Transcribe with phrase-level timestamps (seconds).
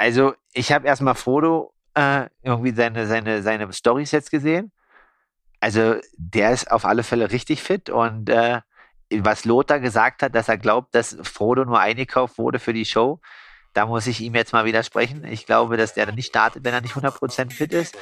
[0.00, 4.72] Also, ich habe erstmal Frodo äh, irgendwie seine, seine, seine Storys jetzt gesehen.
[5.60, 8.62] Also, der ist auf alle Fälle richtig fit und äh,
[9.12, 13.20] was Lothar gesagt hat, dass er glaubt, dass Frodo nur eingekauft wurde für die Show,
[13.74, 15.22] da muss ich ihm jetzt mal widersprechen.
[15.24, 17.94] Ich glaube, dass der dann nicht startet, wenn er nicht 100% fit ist.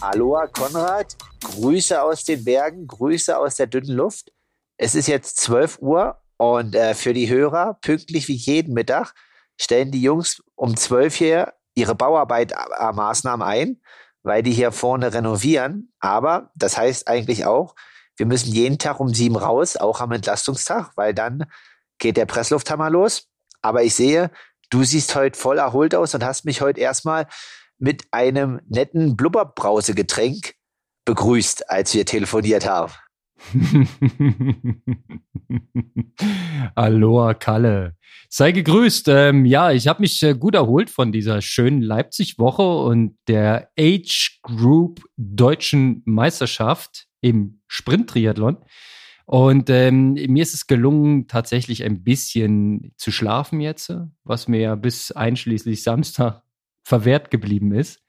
[0.00, 4.30] Aloha Konrad, Grüße aus den Bergen, Grüße aus der dünnen Luft.
[4.76, 9.14] Es ist jetzt 12 Uhr und äh, für die Hörer, pünktlich wie jeden Mittag,
[9.60, 13.80] stellen die Jungs um 12 hier ihre Bauarbeitmaßnahmen ein,
[14.22, 15.92] weil die hier vorne renovieren.
[16.00, 17.74] Aber das heißt eigentlich auch,
[18.16, 21.46] wir müssen jeden Tag um sieben raus, auch am Entlastungstag, weil dann
[21.98, 23.28] geht der Presslufthammer los.
[23.62, 24.30] Aber ich sehe,
[24.70, 27.26] du siehst heute voll erholt aus und hast mich heute erstmal
[27.78, 30.54] mit einem netten Blubberbrausegetränk
[31.04, 32.92] begrüßt, als wir telefoniert haben.
[36.74, 37.96] Aloha Kalle.
[38.28, 39.08] Sei gegrüßt.
[39.08, 44.40] Ähm, ja, ich habe mich äh, gut erholt von dieser schönen Leipzig-Woche und der Age
[44.42, 48.58] Group Deutschen Meisterschaft im Sprint-Triathlon.
[49.26, 54.74] Und ähm, mir ist es gelungen, tatsächlich ein bisschen zu schlafen jetzt, was mir ja
[54.74, 56.42] bis einschließlich Samstag
[56.84, 58.00] verwehrt geblieben ist.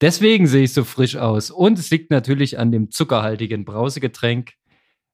[0.00, 1.50] Deswegen sehe ich so frisch aus.
[1.50, 4.52] Und es liegt natürlich an dem zuckerhaltigen Brausegetränk,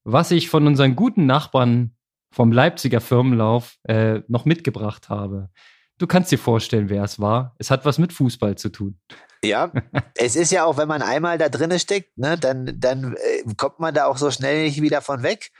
[0.06, 1.96] was ich von unseren guten Nachbarn
[2.32, 5.50] vom Leipziger Firmenlauf äh, noch mitgebracht habe.
[5.98, 7.56] Du kannst dir vorstellen, wer es war.
[7.58, 9.00] Es hat was mit Fußball zu tun.
[9.42, 9.72] Ja,
[10.14, 13.80] es ist ja auch, wenn man einmal da drinne steckt, ne, dann, dann äh, kommt
[13.80, 15.50] man da auch so schnell nicht wieder von weg.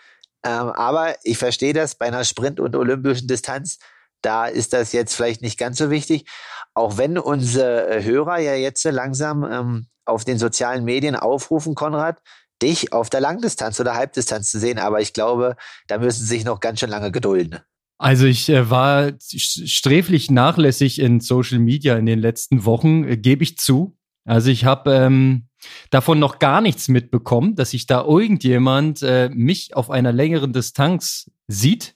[0.44, 3.78] Ähm, aber ich verstehe das bei einer Sprint- und olympischen Distanz.
[4.22, 6.30] Da ist das jetzt vielleicht nicht ganz so wichtig.
[6.72, 12.20] Auch wenn unsere Hörer ja jetzt langsam ähm, auf den sozialen Medien aufrufen, Konrad,
[12.62, 14.78] dich auf der Langdistanz oder Halbdistanz zu sehen.
[14.78, 17.60] Aber ich glaube, da müssen sie sich noch ganz schön lange gedulden.
[17.98, 23.42] Also ich äh, war sträflich nachlässig in Social Media in den letzten Wochen, äh, gebe
[23.42, 23.96] ich zu.
[24.24, 25.48] Also ich habe ähm,
[25.90, 31.30] davon noch gar nichts mitbekommen, dass sich da irgendjemand äh, mich auf einer längeren Distanz
[31.46, 31.94] sieht.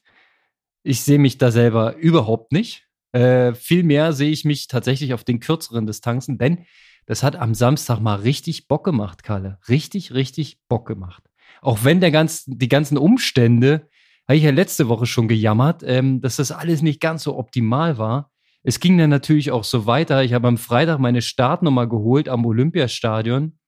[0.82, 2.86] Ich sehe mich da selber überhaupt nicht.
[3.12, 6.64] Äh, vielmehr sehe ich mich tatsächlich auf den kürzeren Distanzen, denn
[7.10, 9.58] das hat am Samstag mal richtig Bock gemacht, Kalle.
[9.68, 11.24] Richtig, richtig Bock gemacht.
[11.60, 13.88] Auch wenn der ganz, die ganzen Umstände,
[14.28, 17.98] habe ich ja letzte Woche schon gejammert, ähm, dass das alles nicht ganz so optimal
[17.98, 18.30] war.
[18.62, 20.22] Es ging dann natürlich auch so weiter.
[20.22, 23.58] Ich habe am Freitag meine Startnummer geholt am Olympiastadion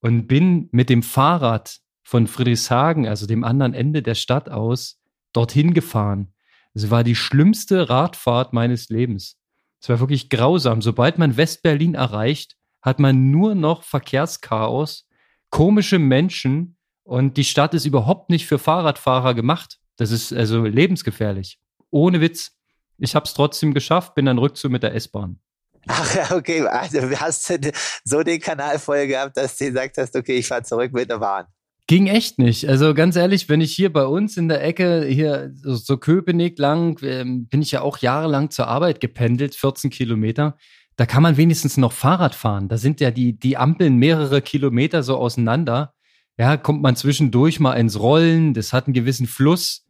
[0.00, 5.00] und bin mit dem Fahrrad von Friedrichshagen, also dem anderen Ende der Stadt aus,
[5.32, 6.34] dorthin gefahren.
[6.74, 9.38] Es war die schlimmste Radfahrt meines Lebens.
[9.80, 10.82] Es war wirklich grausam.
[10.82, 12.55] Sobald man Westberlin erreicht,
[12.86, 15.08] hat man nur noch Verkehrschaos,
[15.50, 19.78] komische Menschen und die Stadt ist überhaupt nicht für Fahrradfahrer gemacht.
[19.96, 21.58] Das ist also lebensgefährlich.
[21.90, 22.52] Ohne Witz.
[22.98, 25.40] Ich habe es trotzdem geschafft, bin dann Rückzug mit der S-Bahn.
[25.88, 26.64] Ach ja, okay.
[26.66, 27.72] Also hast du
[28.04, 31.18] so den Kanal voll gehabt, dass du gesagt hast, okay, ich fahre zurück mit der
[31.18, 31.46] Bahn.
[31.88, 32.68] Ging echt nicht.
[32.68, 36.58] Also ganz ehrlich, wenn ich hier bei uns in der Ecke, hier so, so Köpenick
[36.58, 40.56] lang, ähm, bin ich ja auch jahrelang zur Arbeit gependelt, 14 Kilometer.
[40.96, 42.68] Da kann man wenigstens noch Fahrrad fahren.
[42.68, 45.92] Da sind ja die, die Ampeln mehrere Kilometer so auseinander.
[46.38, 48.54] Ja, kommt man zwischendurch mal ins Rollen.
[48.54, 49.86] Das hat einen gewissen Fluss.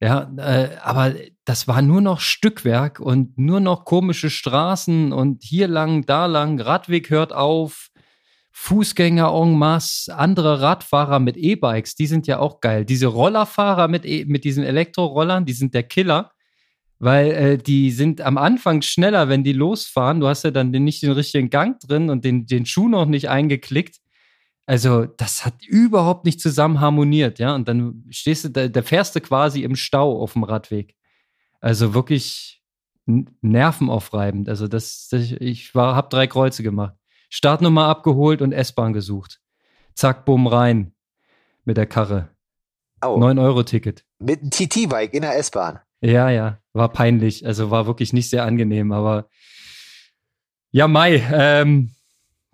[0.00, 1.14] Ja, äh, aber
[1.44, 6.60] das war nur noch Stückwerk und nur noch komische Straßen und hier lang, da lang,
[6.60, 7.88] Radweg hört auf,
[8.52, 12.84] Fußgänger en masse, andere Radfahrer mit E-Bikes, die sind ja auch geil.
[12.84, 16.32] Diese Rollerfahrer mit, e mit diesen Elektrorollern, die sind der Killer,
[16.98, 20.20] weil äh, die sind am Anfang schneller, wenn die losfahren.
[20.20, 23.06] Du hast ja dann den, nicht den richtigen Gang drin und den, den Schuh noch
[23.06, 24.00] nicht eingeklickt.
[24.66, 27.54] Also, das hat überhaupt nicht zusammen harmoniert, ja.
[27.54, 30.96] Und dann stehst du, da, da fährst du quasi im Stau auf dem Radweg.
[31.60, 32.62] Also wirklich
[33.06, 34.48] nervenaufreibend.
[34.48, 36.94] Also, das, das ich war, hab drei Kreuze gemacht.
[37.28, 39.40] Startnummer abgeholt und S-Bahn gesucht.
[39.94, 40.92] Zack, bumm, rein.
[41.64, 42.30] Mit der Karre.
[43.04, 43.18] Oh.
[43.18, 44.04] 9-Euro-Ticket.
[44.18, 45.80] Mit einem TT-Bike in der S-Bahn.
[46.00, 46.58] Ja, ja.
[46.72, 47.46] War peinlich.
[47.46, 49.28] Also war wirklich nicht sehr angenehm, aber
[50.70, 51.22] ja, Mai.
[51.32, 51.90] Ähm,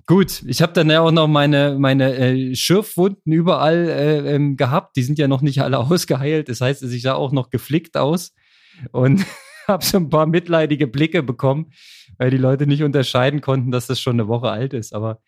[0.06, 4.96] Gut, ich habe dann ja auch noch meine, meine äh, Schürfwunden überall äh, ähm, gehabt.
[4.96, 6.48] Die sind ja noch nicht alle ausgeheilt.
[6.48, 8.34] Das heißt, ich sah auch noch geflickt aus
[8.90, 9.24] und
[9.68, 11.72] habe so ein paar mitleidige Blicke bekommen,
[12.18, 14.92] weil die Leute nicht unterscheiden konnten, dass das schon eine Woche alt ist.
[14.92, 15.20] Aber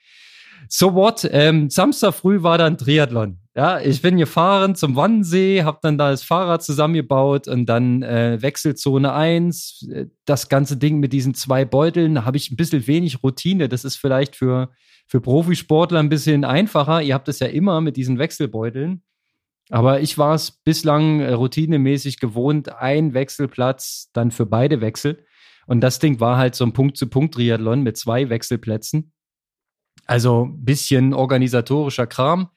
[0.68, 1.28] so what?
[1.30, 3.38] Ähm, Samstag früh war dann Triathlon.
[3.56, 8.42] Ja, ich bin gefahren zum Wannsee, habe dann da das Fahrrad zusammengebaut und dann äh,
[8.42, 12.84] Wechselzone 1, äh, das ganze Ding mit diesen zwei Beuteln, da habe ich ein bisschen
[12.88, 13.68] wenig Routine.
[13.68, 14.72] Das ist vielleicht für,
[15.06, 17.00] für Profisportler ein bisschen einfacher.
[17.00, 19.02] Ihr habt es ja immer mit diesen Wechselbeuteln.
[19.70, 25.24] Aber ich war es bislang äh, routinemäßig gewohnt, ein Wechselplatz dann für beide Wechsel.
[25.66, 29.12] Und das Ding war halt so ein Punkt-zu-Punkt-Triathlon mit zwei Wechselplätzen.
[30.06, 32.50] Also ein bisschen organisatorischer Kram.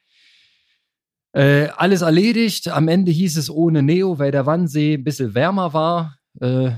[1.32, 2.68] Äh, alles erledigt.
[2.68, 6.18] Am Ende hieß es ohne Neo, weil der Wannsee ein bisschen wärmer war.
[6.40, 6.70] Äh,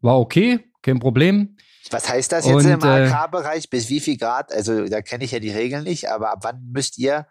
[0.00, 1.56] war okay, kein Problem.
[1.90, 3.64] Was heißt das jetzt Und, im AK-Bereich?
[3.64, 4.52] Äh, Bis wie viel Grad?
[4.52, 7.26] Also da kenne ich ja die Regeln nicht, aber ab wann müsst ihr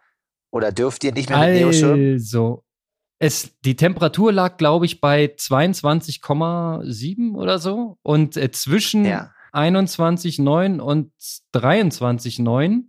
[0.52, 2.14] oder dürft ihr nicht mehr mit Neo schwimmen?
[2.14, 2.64] Also,
[3.20, 7.98] es, die Temperatur lag, glaube ich, bei 22,7 oder so.
[8.04, 9.32] Und äh, zwischen ja.
[9.54, 11.12] 21,9 und
[11.54, 12.84] 23,9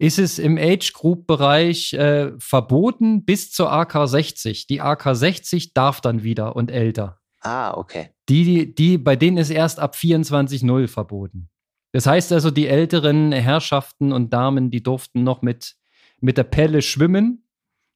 [0.00, 4.66] ist es im Age Group Bereich äh, verboten bis zur AK 60.
[4.66, 7.20] Die AK 60 darf dann wieder und älter.
[7.42, 8.08] Ah, okay.
[8.30, 11.50] Die, die, bei denen ist erst ab 24.0 verboten.
[11.92, 15.76] Das heißt also, die älteren Herrschaften und Damen, die durften noch mit,
[16.18, 17.46] mit der Pelle schwimmen.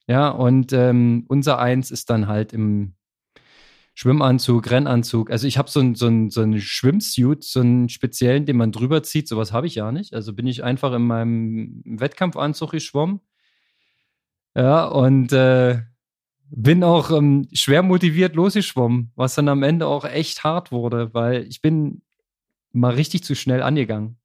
[0.06, 2.96] Ja, und ähm, unser Eins ist dann halt im,
[3.94, 5.30] Schwimmanzug, Rennanzug.
[5.30, 9.02] Also ich habe so einen so so ein Schwimmsuit, so einen speziellen, den man drüber
[9.04, 9.28] zieht.
[9.28, 10.14] Sowas habe ich ja nicht.
[10.14, 13.20] Also bin ich einfach in meinem Wettkampfanzug geschwommen.
[14.56, 15.82] Ja, und äh,
[16.50, 21.44] bin auch ähm, schwer motiviert losgeschwommen, was dann am Ende auch echt hart wurde, weil
[21.44, 22.02] ich bin
[22.72, 24.18] mal richtig zu schnell angegangen.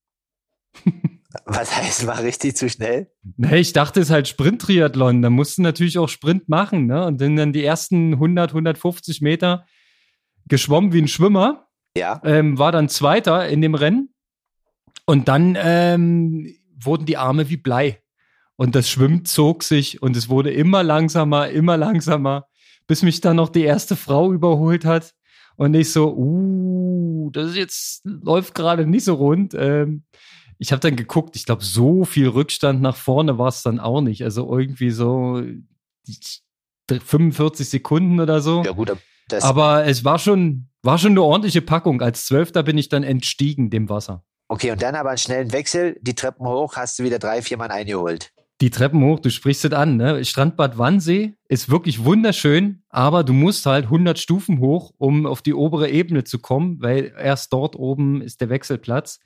[1.46, 3.12] Was heißt, war richtig zu schnell?
[3.38, 5.22] Nee, ich dachte, es ist halt Sprint-Triathlon.
[5.22, 7.06] Da musst du natürlich auch Sprint machen, ne?
[7.06, 9.66] Und dann, dann die ersten 100, 150 Meter
[10.48, 11.68] geschwommen wie ein Schwimmer.
[11.96, 12.20] Ja.
[12.24, 14.14] Ähm, war dann Zweiter in dem Rennen.
[15.06, 18.02] Und dann ähm, wurden die Arme wie Blei.
[18.56, 22.48] Und das Schwimmen zog sich und es wurde immer langsamer, immer langsamer,
[22.88, 25.14] bis mich dann noch die erste Frau überholt hat.
[25.56, 29.54] Und ich so, uh, das jetzt läuft gerade nicht so rund.
[29.58, 30.04] Ähm,
[30.60, 34.02] ich habe dann geguckt, ich glaube, so viel Rückstand nach vorne war es dann auch
[34.02, 34.24] nicht.
[34.24, 35.42] Also irgendwie so
[36.92, 38.64] 45 Sekunden oder so.
[38.64, 38.92] Ja, gut,
[39.42, 42.02] aber es war schon, war schon eine ordentliche Packung.
[42.02, 44.24] Als Zwölfter bin ich dann entstiegen dem Wasser.
[44.50, 47.58] Okay, und dann aber einen schnellen Wechsel, die Treppen hoch, hast du wieder drei, vier
[47.58, 48.32] Mann eingeholt.
[48.62, 50.26] Die Treppen hoch, du sprichst es an, ne?
[50.26, 55.54] Strandbad Wannsee ist wirklich wunderschön, aber du musst halt 100 Stufen hoch, um auf die
[55.54, 59.20] obere Ebene zu kommen, weil erst dort oben ist der Wechselplatz.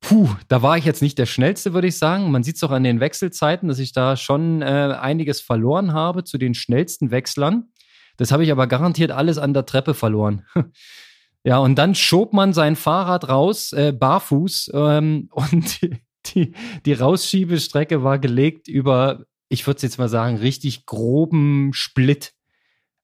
[0.00, 2.30] Puh, da war ich jetzt nicht der Schnellste, würde ich sagen.
[2.30, 6.24] Man sieht es auch an den Wechselzeiten, dass ich da schon äh, einiges verloren habe
[6.24, 7.70] zu den schnellsten Wechslern.
[8.16, 10.46] Das habe ich aber garantiert alles an der Treppe verloren.
[11.44, 16.52] ja, und dann schob man sein Fahrrad raus, äh, barfuß, ähm, und die, die,
[16.86, 22.32] die Rausschiebestrecke war gelegt über, ich würde jetzt mal sagen, richtig groben Split.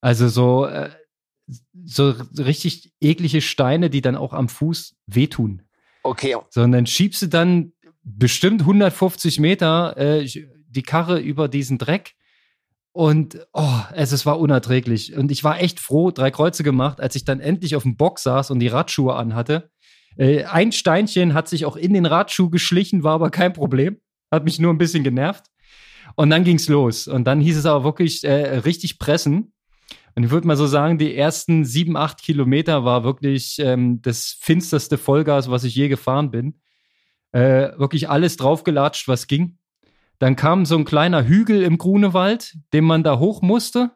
[0.00, 0.90] Also so, äh,
[1.84, 5.65] so richtig eklige Steine, die dann auch am Fuß wehtun.
[6.06, 6.36] Okay.
[6.50, 7.72] Sondern schiebst du dann
[8.02, 10.28] bestimmt 150 Meter äh,
[10.68, 12.14] die Karre über diesen Dreck.
[12.92, 15.14] Und oh, es, es war unerträglich.
[15.14, 18.18] Und ich war echt froh, drei Kreuze gemacht, als ich dann endlich auf dem Bock
[18.18, 19.70] saß und die Radschuhe anhatte.
[20.16, 23.98] Äh, ein Steinchen hat sich auch in den Radschuh geschlichen, war aber kein Problem.
[24.30, 25.44] Hat mich nur ein bisschen genervt.
[26.14, 27.06] Und dann ging's los.
[27.08, 29.52] Und dann hieß es aber wirklich äh, richtig pressen.
[30.16, 34.36] Und ich würde mal so sagen, die ersten sieben, acht Kilometer war wirklich ähm, das
[34.40, 36.58] finsterste Vollgas, was ich je gefahren bin.
[37.32, 39.58] Äh, wirklich alles draufgelatscht, was ging.
[40.18, 43.90] Dann kam so ein kleiner Hügel im Grunewald, den man da hoch musste.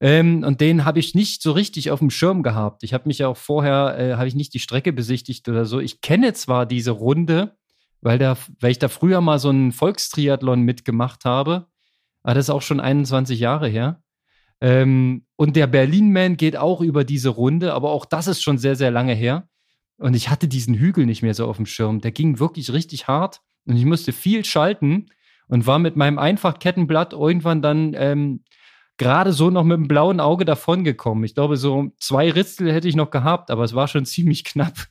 [0.00, 2.82] Ähm, und den habe ich nicht so richtig auf dem Schirm gehabt.
[2.82, 5.78] Ich habe mich ja auch vorher, äh, habe ich nicht die Strecke besichtigt oder so.
[5.78, 7.56] Ich kenne zwar diese Runde,
[8.00, 11.66] weil, da, weil ich da früher mal so einen Volkstriathlon mitgemacht habe,
[12.22, 14.02] aber das ist auch schon 21 Jahre her.
[14.64, 18.76] Ähm, und der Berlin-Man geht auch über diese Runde, aber auch das ist schon sehr,
[18.76, 19.46] sehr lange her.
[19.98, 22.00] Und ich hatte diesen Hügel nicht mehr so auf dem Schirm.
[22.00, 25.10] Der ging wirklich richtig hart und ich musste viel schalten
[25.48, 28.42] und war mit meinem Einfachkettenblatt irgendwann dann ähm,
[28.96, 31.24] gerade so noch mit dem blauen Auge davongekommen.
[31.24, 34.86] Ich glaube, so zwei Ritzel hätte ich noch gehabt, aber es war schon ziemlich knapp.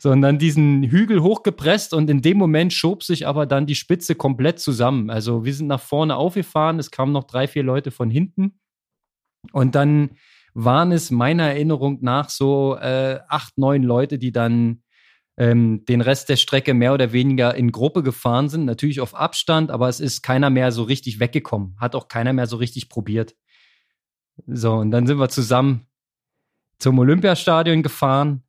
[0.00, 4.58] Sondern diesen Hügel hochgepresst und in dem Moment schob sich aber dann die Spitze komplett
[4.58, 5.10] zusammen.
[5.10, 8.58] Also wir sind nach vorne aufgefahren, es kamen noch drei, vier Leute von hinten
[9.52, 10.10] und dann
[10.54, 14.82] waren es meiner Erinnerung nach so äh, acht, neun Leute, die dann
[15.36, 18.64] ähm, den Rest der Strecke mehr oder weniger in Gruppe gefahren sind.
[18.64, 21.76] Natürlich auf Abstand, aber es ist keiner mehr so richtig weggekommen.
[21.78, 23.34] Hat auch keiner mehr so richtig probiert.
[24.46, 25.86] So, und dann sind wir zusammen
[26.78, 28.42] zum Olympiastadion gefahren,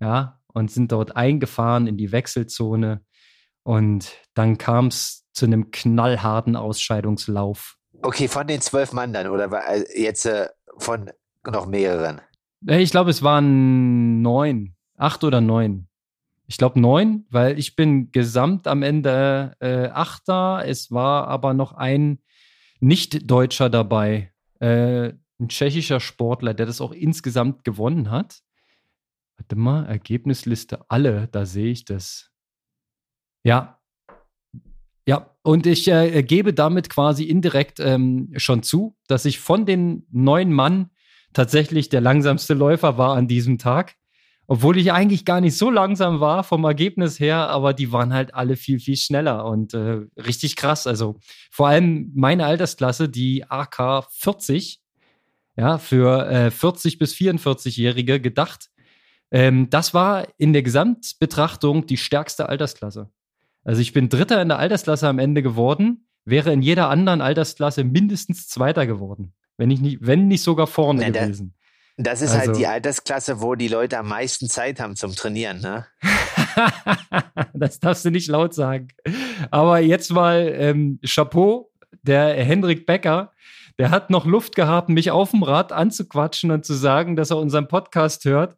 [0.00, 3.04] ja, und sind dort eingefahren in die Wechselzone.
[3.62, 7.76] Und dann kam es zu einem knallharten Ausscheidungslauf.
[8.02, 10.48] Okay, von den zwölf Mann dann oder äh, jetzt äh,
[10.78, 11.10] von
[11.46, 12.20] noch mehreren?
[12.66, 15.88] Äh, ich glaube, es waren neun, acht oder neun.
[16.46, 20.62] Ich glaube neun, weil ich bin gesamt am Ende äh, Achter.
[20.66, 22.18] Es war aber noch ein
[22.80, 24.32] Nicht-Deutscher dabei.
[24.60, 28.40] Äh, ein tschechischer Sportler, der das auch insgesamt gewonnen hat.
[29.36, 32.30] Warte mal, Ergebnisliste alle, da sehe ich das.
[33.42, 33.80] Ja.
[35.06, 40.06] Ja, und ich äh, gebe damit quasi indirekt ähm, schon zu, dass ich von den
[40.10, 40.90] neun Mann
[41.34, 43.96] tatsächlich der langsamste Läufer war an diesem Tag.
[44.46, 48.34] Obwohl ich eigentlich gar nicht so langsam war vom Ergebnis her, aber die waren halt
[48.34, 50.86] alle viel, viel schneller und äh, richtig krass.
[50.86, 51.18] Also
[51.50, 54.80] vor allem meine Altersklasse, die AK 40,
[55.56, 58.70] ja, für äh, 40 bis 44-Jährige gedacht.
[59.30, 63.10] Ähm, das war in der Gesamtbetrachtung die stärkste Altersklasse.
[63.64, 67.84] Also ich bin Dritter in der Altersklasse am Ende geworden, wäre in jeder anderen Altersklasse
[67.84, 69.32] mindestens Zweiter geworden.
[69.56, 71.54] Wenn, ich nicht, wenn nicht sogar vorne ja, gewesen.
[71.96, 75.60] Das ist also, halt die Altersklasse, wo die Leute am meisten Zeit haben zum Trainieren,
[75.60, 75.86] ne?
[77.54, 78.88] das darfst du nicht laut sagen.
[79.50, 81.70] Aber jetzt mal ähm, Chapeau,
[82.02, 83.32] der Hendrik Becker,
[83.78, 87.38] der hat noch Luft gehabt, mich auf dem Rad anzuquatschen und zu sagen, dass er
[87.38, 88.56] unseren Podcast hört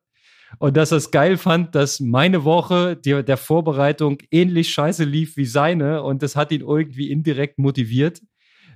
[0.58, 5.36] und dass er es geil fand, dass meine Woche die, der Vorbereitung ähnlich scheiße lief
[5.36, 8.20] wie seine und das hat ihn irgendwie indirekt motiviert.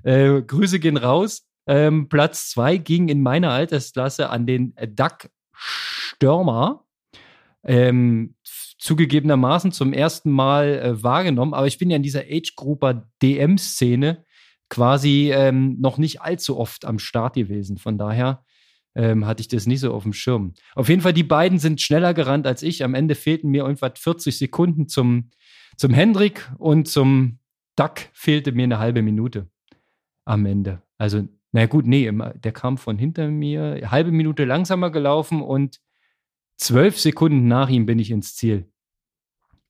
[0.02, 1.46] Äh, Grüße gehen raus.
[1.66, 6.84] Ähm, Platz zwei ging in meiner Altersklasse an den Duck Stürmer.
[7.62, 8.34] Ähm,
[8.80, 14.24] zugegebenermaßen zum ersten Mal äh, wahrgenommen, aber ich bin ja in dieser Age-Grouper DM-Szene
[14.70, 17.76] quasi ähm, noch nicht allzu oft am Start gewesen.
[17.76, 18.42] Von daher
[18.94, 20.54] ähm, hatte ich das nicht so auf dem Schirm.
[20.74, 22.84] Auf jeden Fall, die beiden sind schneller gerannt als ich.
[22.84, 25.30] Am Ende fehlten mir irgendwas 40 Sekunden zum,
[25.76, 27.38] zum Hendrik und zum
[27.76, 29.48] Duck fehlte mir eine halbe Minute
[30.24, 30.82] am Ende.
[30.98, 35.80] Also, na gut, nee, der kam von hinter mir, halbe Minute langsamer gelaufen und
[36.56, 38.70] zwölf Sekunden nach ihm bin ich ins Ziel.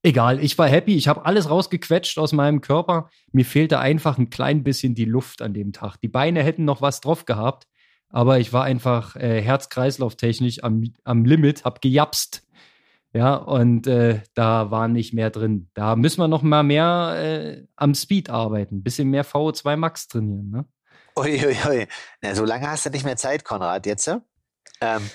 [0.02, 3.10] Egal, ich war happy, ich habe alles rausgequetscht aus meinem Körper.
[3.32, 5.98] Mir fehlte einfach ein klein bisschen die Luft an dem Tag.
[6.00, 7.66] Die Beine hätten noch was drauf gehabt,
[8.10, 12.46] aber ich war einfach äh, Herz-Kreislauf-technisch am, am Limit, hab gejapst.
[13.12, 15.68] Ja, und äh, da war nicht mehr drin.
[15.74, 20.06] Da müssen wir noch mal mehr äh, am Speed arbeiten, ein bisschen mehr VO2 Max
[20.06, 20.50] trainieren.
[20.50, 20.64] Ne?
[21.16, 21.86] Uiuiui, ui.
[22.22, 24.08] Na, so lange hast du nicht mehr Zeit, Konrad, jetzt.
[24.80, 25.10] Ähm,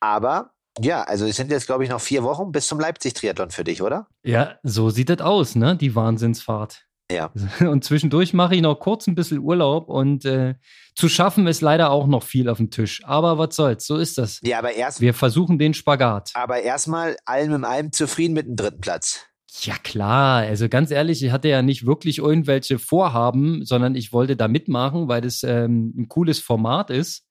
[0.00, 3.64] aber ja, also es sind jetzt, glaube ich, noch vier Wochen bis zum Leipzig-Triathlon für
[3.64, 4.08] dich, oder?
[4.22, 5.76] Ja, so sieht das aus, ne?
[5.76, 6.86] Die Wahnsinnsfahrt.
[7.10, 7.32] Ja.
[7.60, 10.54] Und zwischendurch mache ich noch kurz ein bisschen Urlaub und äh,
[10.94, 13.02] zu schaffen ist leider auch noch viel auf dem Tisch.
[13.04, 14.40] Aber was soll's, so ist das.
[14.42, 15.00] Ja, aber erst.
[15.00, 16.32] Wir versuchen den Spagat.
[16.34, 19.26] Aber erstmal allem im allem zufrieden mit dem dritten Platz.
[19.60, 20.42] Ja, klar.
[20.42, 25.08] Also ganz ehrlich, ich hatte ja nicht wirklich irgendwelche Vorhaben, sondern ich wollte da mitmachen,
[25.08, 27.24] weil das ähm, ein cooles Format ist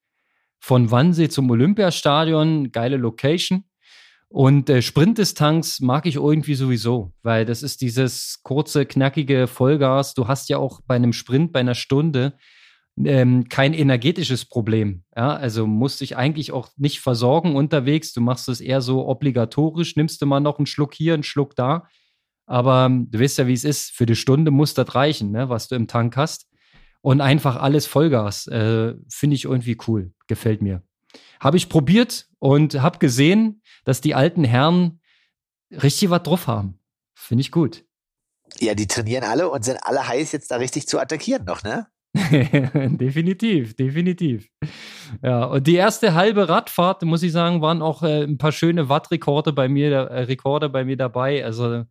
[0.60, 3.66] von Wannsee zum Olympiastadion, geile Location.
[4.30, 10.14] Und äh, Sprintdistanz mag ich irgendwie sowieso, weil das ist dieses kurze, knackige Vollgas.
[10.14, 12.38] Du hast ja auch bei einem Sprint, bei einer Stunde,
[13.04, 15.04] ähm, kein energetisches Problem.
[15.16, 18.14] Ja, also musst dich eigentlich auch nicht versorgen unterwegs.
[18.14, 21.56] Du machst es eher so obligatorisch, nimmst du mal noch einen Schluck hier, einen Schluck
[21.56, 21.88] da.
[22.46, 23.92] Aber ähm, du weißt ja, wie es ist.
[23.92, 26.48] Für die Stunde muss das reichen, ne, was du im Tank hast
[27.02, 28.48] und einfach alles Vollgas.
[28.48, 30.12] Äh, Finde ich irgendwie cool.
[30.28, 30.82] Gefällt mir.
[31.40, 35.00] Habe ich probiert und habe gesehen, dass die alten Herren
[35.72, 36.80] richtig was drauf haben.
[37.16, 37.84] Finde ich gut.
[38.60, 41.88] Ja, die trainieren alle und sind alle heiß, jetzt da richtig zu attackieren noch, ne?
[42.14, 44.48] definitiv, definitiv.
[45.24, 48.90] Ja, und die erste halbe Radfahrt, muss ich sagen, waren auch äh, ein paar schöne
[48.90, 51.44] Wattrekorde bei mir, äh, Rekorde bei mir dabei.
[51.44, 51.84] Also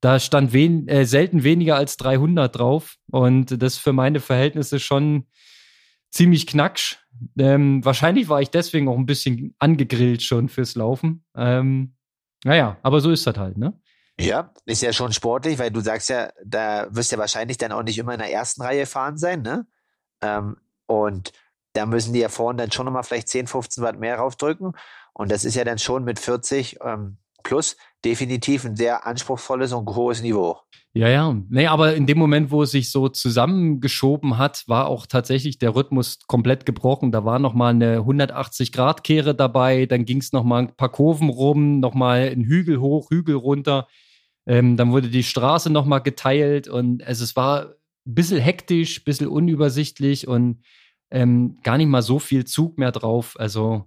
[0.00, 5.26] da stand wen, äh, selten weniger als 300 drauf und das für meine Verhältnisse schon
[6.10, 6.98] ziemlich knacksch.
[7.38, 11.24] Ähm, wahrscheinlich war ich deswegen auch ein bisschen angegrillt schon fürs Laufen.
[11.36, 11.96] Ähm,
[12.44, 13.78] naja, aber so ist das halt, ne?
[14.18, 17.72] Ja, ist ja schon sportlich, weil du sagst ja, da wirst du ja wahrscheinlich dann
[17.72, 19.66] auch nicht immer in der ersten Reihe fahren sein, ne?
[20.22, 21.32] Ähm, und
[21.74, 24.72] da müssen die ja vorne dann schon nochmal vielleicht 10, 15 Watt mehr raufdrücken.
[25.12, 29.88] Und das ist ja dann schon mit 40 ähm, plus definitiv ein sehr anspruchsvolles und
[29.94, 30.58] hohes Niveau.
[30.96, 31.36] Ja, ja.
[31.50, 35.74] Nee, aber in dem Moment, wo es sich so zusammengeschoben hat, war auch tatsächlich der
[35.76, 37.12] Rhythmus komplett gebrochen.
[37.12, 42.30] Da war nochmal eine 180-Grad-Kehre dabei, dann ging es nochmal ein paar Kurven rum, nochmal
[42.32, 43.88] ein Hügel hoch, Hügel runter.
[44.46, 47.74] Ähm, dann wurde die Straße nochmal geteilt und also es war
[48.06, 50.62] ein bisschen hektisch, ein bisschen unübersichtlich und
[51.10, 53.36] ähm, gar nicht mal so viel Zug mehr drauf.
[53.38, 53.84] Also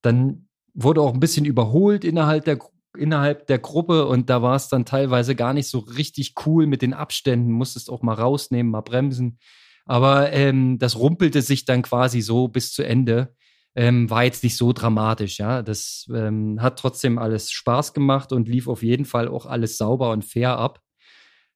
[0.00, 2.58] dann wurde auch ein bisschen überholt innerhalb der
[2.96, 6.82] innerhalb der Gruppe und da war es dann teilweise gar nicht so richtig cool mit
[6.82, 9.38] den Abständen, musstest auch mal rausnehmen, mal bremsen.
[9.84, 13.34] Aber ähm, das rumpelte sich dann quasi so bis zu Ende.
[13.74, 15.62] Ähm, war jetzt nicht so dramatisch, ja.
[15.62, 20.10] Das ähm, hat trotzdem alles Spaß gemacht und lief auf jeden Fall auch alles sauber
[20.10, 20.80] und fair ab.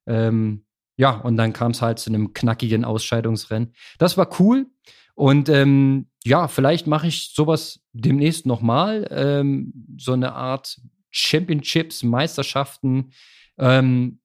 [0.06, 0.64] Ähm,
[0.96, 3.74] ja, und dann kam es halt zu einem knackigen Ausscheidungsrennen.
[3.98, 4.66] Das war cool.
[5.14, 9.06] Und ähm, ja, vielleicht mache ich sowas demnächst nochmal.
[9.10, 10.80] Ähm, so eine Art
[11.12, 13.12] Championships, Meisterschaften.
[13.59, 14.21] Ähm,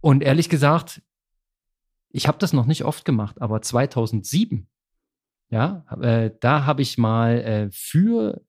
[0.00, 1.02] und ehrlich gesagt,
[2.08, 4.68] ich habe das noch nicht oft gemacht, aber 2007,
[5.50, 8.40] ja, äh, da habe ich mal äh, für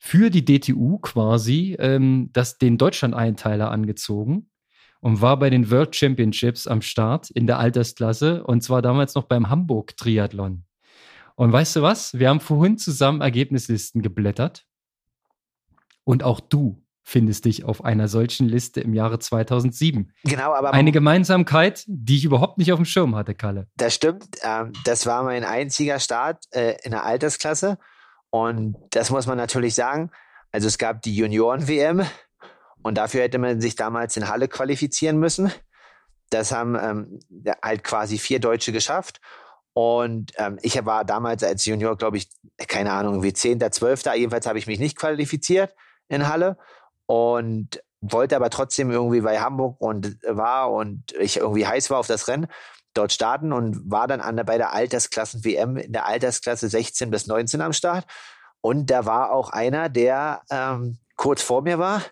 [0.00, 4.48] für die DTU quasi ähm, das, den Deutschland-Einteiler angezogen
[5.00, 9.24] und war bei den World Championships am Start in der Altersklasse und zwar damals noch
[9.24, 10.64] beim Hamburg Triathlon.
[11.34, 12.16] Und weißt du was?
[12.18, 14.67] Wir haben vorhin zusammen Ergebnislisten geblättert
[16.08, 20.10] und auch du findest dich auf einer solchen Liste im Jahre 2007.
[20.24, 23.68] Genau, aber eine Gemeinsamkeit, die ich überhaupt nicht auf dem Schirm hatte, Kalle.
[23.76, 24.24] Das stimmt.
[24.42, 27.76] Ähm, das war mein einziger Start äh, in der Altersklasse
[28.30, 30.10] und das muss man natürlich sagen.
[30.50, 32.06] Also es gab die Junioren-WM
[32.82, 35.52] und dafür hätte man sich damals in Halle qualifizieren müssen.
[36.30, 37.20] Das haben ähm,
[37.62, 39.20] halt quasi vier Deutsche geschafft.
[39.74, 42.30] Und ähm, ich war damals als Junior, glaube ich,
[42.66, 44.04] keine Ahnung, wie 10., 12.
[44.14, 45.74] Jedenfalls habe ich mich nicht qualifiziert
[46.08, 46.56] in Halle
[47.06, 52.06] und wollte aber trotzdem irgendwie bei Hamburg und war und ich irgendwie heiß war auf
[52.06, 52.46] das Rennen,
[52.94, 57.26] dort starten und war dann an der, bei der Altersklassen-WM in der Altersklasse 16 bis
[57.26, 58.06] 19 am Start.
[58.60, 62.02] Und da war auch einer, der ähm, kurz vor mir war,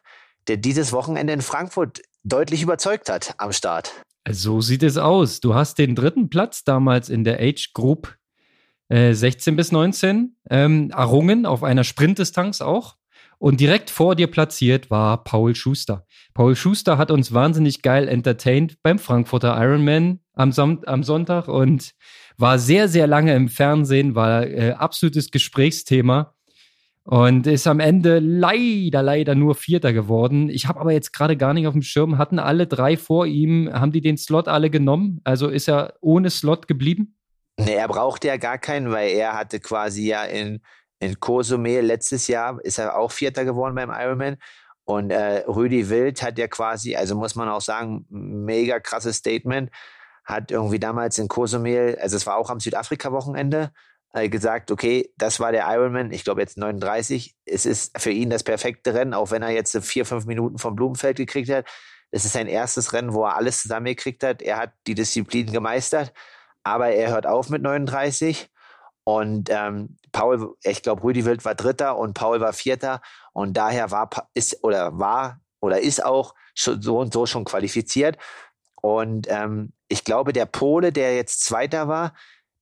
[0.48, 3.92] der dieses Wochenende in Frankfurt deutlich überzeugt hat am Start.
[4.28, 5.40] So sieht es aus.
[5.40, 8.16] Du hast den dritten Platz damals in der Age Group
[8.88, 12.96] äh, 16 bis 19 ähm, errungen, auf einer Sprintdistanz auch.
[13.38, 16.06] Und direkt vor dir platziert war Paul Schuster.
[16.32, 21.92] Paul Schuster hat uns wahnsinnig geil entertained beim Frankfurter Ironman am, Son am Sonntag und
[22.38, 26.34] war sehr, sehr lange im Fernsehen, war äh, absolutes Gesprächsthema
[27.04, 30.48] und ist am Ende leider, leider nur Vierter geworden.
[30.48, 33.70] Ich habe aber jetzt gerade gar nicht auf dem Schirm, hatten alle drei vor ihm,
[33.72, 35.20] haben die den Slot alle genommen?
[35.24, 37.16] Also ist er ohne Slot geblieben?
[37.58, 40.60] Nee, er brauchte ja gar keinen, weil er hatte quasi ja in,
[40.98, 44.36] in Cozumel letztes Jahr ist er auch Vierter geworden beim Ironman.
[44.84, 49.70] Und äh, Rüdi Wild hat ja quasi, also muss man auch sagen, mega krasses Statement,
[50.24, 53.72] hat irgendwie damals in Cozumel, also es war auch am Südafrika-Wochenende,
[54.12, 57.36] äh, gesagt, okay, das war der Ironman, ich glaube jetzt 39.
[57.44, 60.76] Es ist für ihn das perfekte Rennen, auch wenn er jetzt vier, fünf Minuten vom
[60.76, 61.66] Blumenfeld gekriegt hat.
[62.10, 64.40] Es ist sein erstes Rennen, wo er alles zusammengekriegt hat.
[64.40, 66.12] Er hat die Disziplin gemeistert,
[66.62, 68.48] aber er hört auf mit 39.
[69.08, 73.00] Und ähm, Paul, ich glaube, Rüdi Wild war Dritter und Paul war Vierter.
[73.32, 78.18] Und daher war, ist oder war oder ist auch so und so schon qualifiziert.
[78.82, 82.14] Und ähm, ich glaube, der Pole, der jetzt Zweiter war,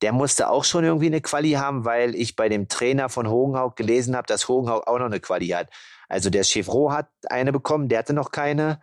[0.03, 3.75] der musste auch schon irgendwie eine Quali haben, weil ich bei dem Trainer von Hogenhaug
[3.75, 5.71] gelesen habe, dass Hogenhaug auch noch eine Quali hat.
[6.09, 8.79] Also der Chevrolet hat eine bekommen, der hatte noch keine.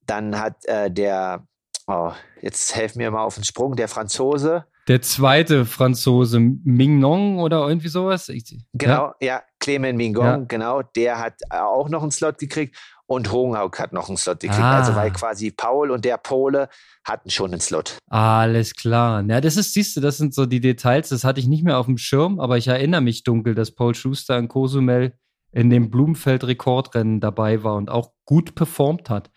[0.00, 1.46] Dann hat äh, der,
[1.86, 4.66] oh, jetzt helfen mir mal auf den Sprung, der Franzose.
[4.86, 8.28] Der zweite Franzose, Mignon oder irgendwie sowas.
[8.28, 10.36] Ich, genau, ja, ja Clement Mignon, ja.
[10.46, 14.60] genau, der hat auch noch einen Slot gekriegt und Hogenhaug hat noch einen Slot gekriegt.
[14.60, 14.78] Ah.
[14.78, 16.68] Also weil quasi Paul und der Pole
[17.04, 17.98] hatten schon einen Slot.
[18.08, 19.22] Alles klar.
[19.26, 21.78] Ja, das ist, siehst du, das sind so die Details, das hatte ich nicht mehr
[21.78, 25.14] auf dem Schirm, aber ich erinnere mich dunkel, dass Paul Schuster in Cozumel
[25.52, 29.30] in dem Blumenfeld-Rekordrennen dabei war und auch gut performt hat.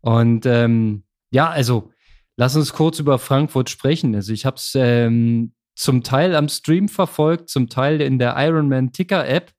[0.00, 1.90] Und ähm, ja, also
[2.36, 4.14] lass uns kurz über Frankfurt sprechen.
[4.14, 8.92] Also ich habe es ähm, zum Teil am Stream verfolgt, zum Teil in der Ironman
[8.92, 9.52] Ticker App.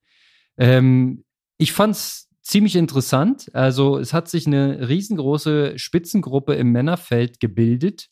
[0.57, 1.23] Ähm,
[1.57, 3.49] ich fand's ziemlich interessant.
[3.53, 8.09] Also es hat sich eine riesengroße Spitzengruppe im Männerfeld gebildet,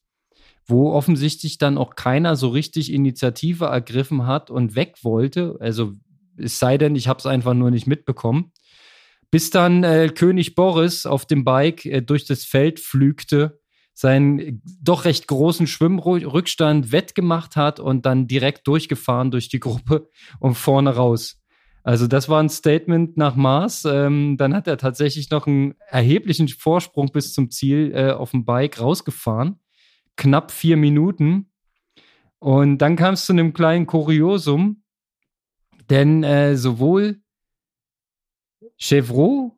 [0.66, 5.58] wo offensichtlich dann auch keiner so richtig Initiative ergriffen hat und weg wollte.
[5.60, 5.94] Also
[6.38, 8.52] es sei denn, ich habe es einfach nur nicht mitbekommen.
[9.30, 13.60] Bis dann äh, König Boris auf dem Bike äh, durch das Feld flügte,
[13.94, 20.56] seinen doch recht großen Schwimmrückstand wettgemacht hat und dann direkt durchgefahren durch die Gruppe und
[20.56, 21.40] vorne raus.
[21.84, 23.86] Also das war ein Statement nach Mars.
[23.86, 28.46] Ähm, dann hat er tatsächlich noch einen erheblichen Vorsprung bis zum Ziel äh, auf dem
[28.46, 29.60] Bike rausgefahren.
[30.16, 31.52] Knapp vier Minuten.
[32.40, 34.84] Und dann kam es zu einem kleinen Kuriosum,
[35.90, 37.22] denn äh, sowohl
[38.78, 39.52] Chevrolet,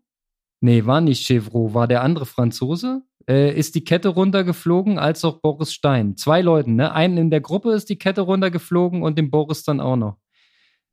[0.62, 5.42] nee, war nicht Chevrolet, war der andere Franzose, äh, ist die Kette runtergeflogen, als auch
[5.42, 6.16] Boris Stein.
[6.18, 6.94] Zwei Leuten, ne?
[6.94, 10.18] Einen in der Gruppe ist die Kette runtergeflogen und dem Boris dann auch noch.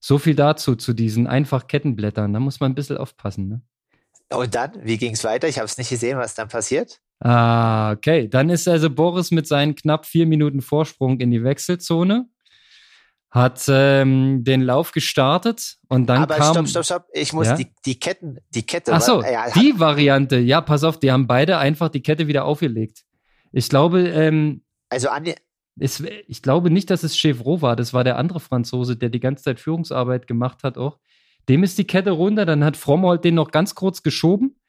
[0.01, 2.33] So viel dazu, zu diesen einfach Kettenblättern.
[2.33, 3.49] Da muss man ein bisschen aufpassen.
[3.49, 3.63] Ne?
[4.37, 5.49] Und dann, wie ging es weiter?
[5.49, 7.01] Ich habe es nicht gesehen, was dann passiert.
[7.21, 8.27] Ah, okay.
[8.29, 12.29] Dann ist also Boris mit seinen knapp vier Minuten Vorsprung in die Wechselzone,
[13.33, 16.53] hat ähm, den Lauf gestartet und dann Aber kam...
[16.53, 17.07] stopp, stopp, stopp.
[17.15, 17.57] Ich muss ja?
[17.57, 18.93] die, die Ketten, die Kette...
[18.93, 20.39] Ach so, ja, die Variante.
[20.39, 23.05] Ja, pass auf, die haben beide einfach die Kette wieder aufgelegt.
[23.51, 25.35] Ich glaube, ähm, Also Anja,
[25.81, 27.75] es, ich glaube nicht, dass es Chevrolet war.
[27.75, 30.99] Das war der andere Franzose, der die ganze Zeit Führungsarbeit gemacht hat auch.
[31.49, 32.45] Dem ist die Kette runter.
[32.45, 34.61] Dann hat Frommold den noch ganz kurz geschoben.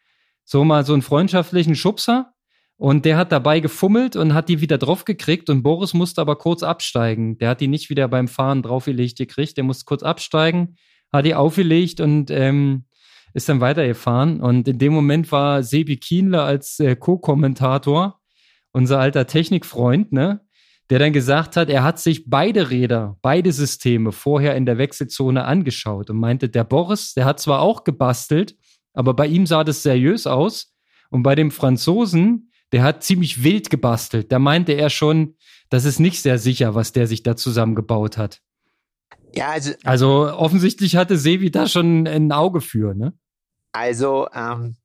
[0.45, 2.32] So mal so einen freundschaftlichen Schubser.
[2.77, 5.49] Und der hat dabei gefummelt und hat die wieder drauf gekriegt.
[5.49, 7.37] Und Boris musste aber kurz absteigen.
[7.37, 9.57] Der hat die nicht wieder beim Fahren draufgelegt gekriegt.
[9.57, 10.75] Der musste kurz absteigen,
[11.11, 12.85] hat die aufgelegt und ähm,
[13.33, 14.41] ist dann weitergefahren.
[14.41, 18.19] Und in dem Moment war Sebi Kienle als äh, Co-Kommentator,
[18.71, 20.41] unser alter Technikfreund, ne?
[20.89, 25.45] der dann gesagt hat, er hat sich beide Räder, beide Systeme vorher in der Wechselzone
[25.45, 28.55] angeschaut und meinte, der Boris, der hat zwar auch gebastelt,
[28.93, 30.75] aber bei ihm sah das seriös aus.
[31.09, 34.31] Und bei dem Franzosen, der hat ziemlich wild gebastelt.
[34.31, 35.37] Da meinte er schon,
[35.69, 38.41] das ist nicht sehr sicher, was der sich da zusammengebaut hat.
[39.33, 43.13] ja, also, Also offensichtlich hatte Sevi da schon ein Auge für, ne?
[43.73, 44.75] also ähm,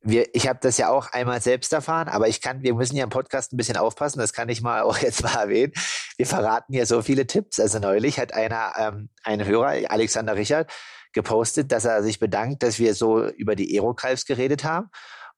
[0.00, 3.04] wir, ich habe das ja auch einmal selbst erfahren, aber ich kann, wir müssen ja
[3.04, 5.72] im Podcast ein bisschen aufpassen, das kann ich mal auch jetzt mal erwähnen.
[6.16, 7.60] Wir verraten ja so viele Tipps.
[7.60, 10.70] Also neulich hat einer, ähm, ein Hörer, Alexander Richard,
[11.12, 14.88] gepostet, dass er sich bedankt, dass wir so über die Aerocalves geredet haben.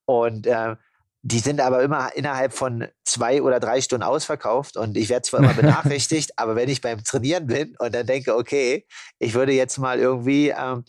[0.04, 0.76] Und äh,
[1.28, 5.40] die sind aber immer innerhalb von zwei oder drei Stunden ausverkauft und ich werde zwar
[5.40, 8.86] immer benachrichtigt, aber wenn ich beim Trainieren bin und dann denke, okay,
[9.18, 10.84] ich würde jetzt mal irgendwie ähm,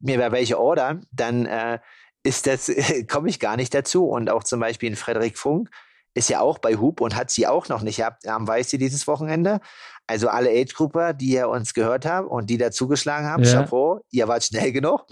[0.00, 1.78] mir da welche ordern, dann äh,
[2.22, 2.72] ist das,
[3.10, 4.06] komme ich gar nicht dazu.
[4.06, 5.68] Und auch zum Beispiel ein Frederik Funk
[6.14, 9.06] ist ja auch bei Hub und hat sie auch noch nicht gehabt am Weißsee dieses
[9.06, 9.60] Wochenende.
[10.06, 13.60] Also alle Age-Grupper, die ihr uns gehört habt und die da zugeschlagen haben, Ja.
[13.60, 15.04] Chapeau, ihr wart schnell genug.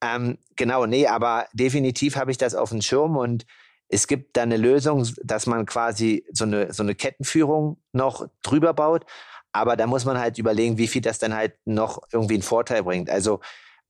[0.00, 3.44] Ähm, genau, nee, aber definitiv habe ich das auf dem Schirm und
[3.90, 8.72] es gibt da eine Lösung, dass man quasi so eine, so eine Kettenführung noch drüber
[8.72, 9.04] baut.
[9.52, 12.84] Aber da muss man halt überlegen, wie viel das dann halt noch irgendwie einen Vorteil
[12.84, 13.10] bringt.
[13.10, 13.40] Also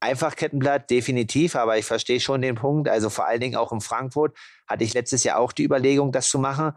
[0.01, 2.89] einfach Kettenblatt, definitiv, aber ich verstehe schon den Punkt.
[2.89, 4.37] Also vor allen Dingen auch in Frankfurt
[4.67, 6.73] hatte ich letztes Jahr auch die Überlegung, das zu machen.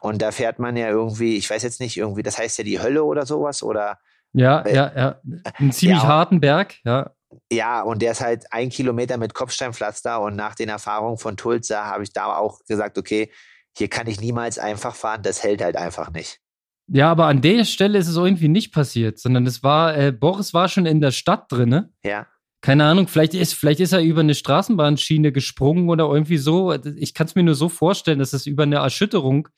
[0.00, 2.80] Und da fährt man ja irgendwie, ich weiß jetzt nicht, irgendwie, das heißt ja die
[2.80, 3.98] Hölle oder sowas oder
[4.32, 5.20] Ja, Äh, ja, ja.
[5.58, 6.08] Ein ziemlich ja.
[6.08, 7.10] harten Berg, ja.
[7.52, 11.84] Ja, und der ist halt ein Kilometer mit Kopfsteinpflaster und nach den Erfahrungen von Tulsa
[11.86, 13.30] habe ich da auch gesagt, okay,
[13.76, 16.40] hier kann ich niemals einfach fahren, das hält halt einfach nicht.
[16.88, 20.52] Ja, aber an der Stelle ist es irgendwie nicht passiert, sondern es war, äh, Boris
[20.54, 21.92] war schon in der Stadt drinne.
[22.04, 22.26] Ja,
[22.62, 26.74] Keine Ahnung, vielleicht ist, vielleicht ist er über eine Straßenbahnschiene gesprungen oder irgendwie so.
[26.96, 29.48] Ich kann es mir nur so vorstellen, dass es über eine Erschütterung,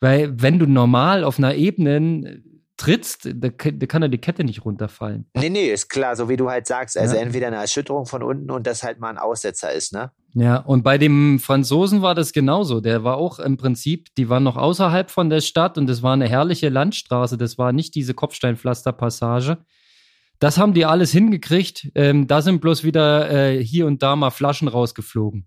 [0.00, 2.42] weil wenn du normal auf einer Ebene
[2.76, 5.26] trittst, da, da kann er die Kette nicht runterfallen.
[5.36, 7.20] nee, nee, ist klar, so wie du halt sagst, also Ja.
[7.22, 10.10] entweder eine Erschütterung von unten und das halt mal ein Aussetzer ist, ne?
[10.34, 12.80] Ja, und bei dem Franzosen war das genauso.
[12.80, 16.14] Der war auch im Prinzip, die waren noch außerhalb von der Stadt und es war
[16.14, 17.36] eine herrliche Landstraße.
[17.36, 19.58] Das war nicht diese Kopfsteinpflasterpassage.
[20.38, 21.90] Das haben die alles hingekriegt.
[21.94, 25.46] Ähm, da sind bloß wieder äh, hier und da mal Flaschen rausgeflogen.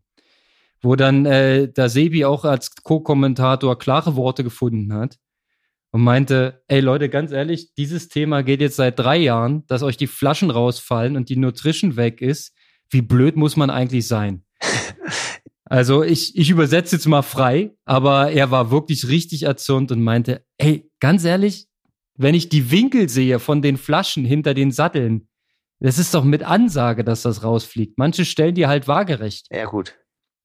[0.81, 5.17] Wo dann äh, der Sebi auch als Co-Kommentator klare Worte gefunden hat
[5.95, 9.95] und meinte, ey Leute, ganz ehrlich, dieses Thema geht jetzt seit drei Jahren, dass euch
[9.95, 12.53] die Flaschen rausfallen und die Nutrition weg ist.
[12.89, 14.43] Wie blöd muss man eigentlich sein?
[15.67, 20.45] Also ich, ich übersetze jetzt mal frei, aber er war wirklich richtig erzürnt und meinte,
[20.59, 21.65] ey, ganz ehrlich,
[22.15, 25.27] wenn ich die Winkel sehe von den Flaschen hinter den Satteln,
[25.79, 27.97] das ist doch mit Ansage, dass das rausfliegt.
[27.97, 29.47] Manche stellen die halt waagerecht.
[29.49, 29.95] Ja, gut.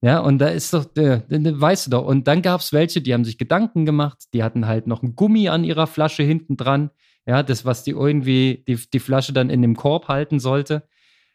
[0.02, 2.06] Ja, und da ist doch, äh, weißt du doch.
[2.06, 5.48] Und dann gab's welche, die haben sich Gedanken gemacht, die hatten halt noch ein Gummi
[5.48, 6.90] an ihrer Flasche hinten dran.
[7.26, 10.88] Ja, das, was die irgendwie, die, die Flasche dann in dem Korb halten sollte.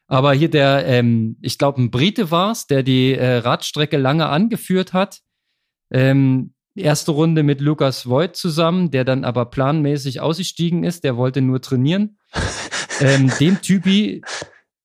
[0.08, 4.94] Aber hier der, ähm, ich glaube, ein Brite war's, der die äh, Radstrecke lange angeführt
[4.94, 5.22] hat.
[5.92, 11.42] Ähm, erste Runde mit Lukas Voigt zusammen, der dann aber planmäßig ausgestiegen ist, der wollte
[11.42, 12.18] nur trainieren.
[13.00, 14.24] ähm, dem Typi,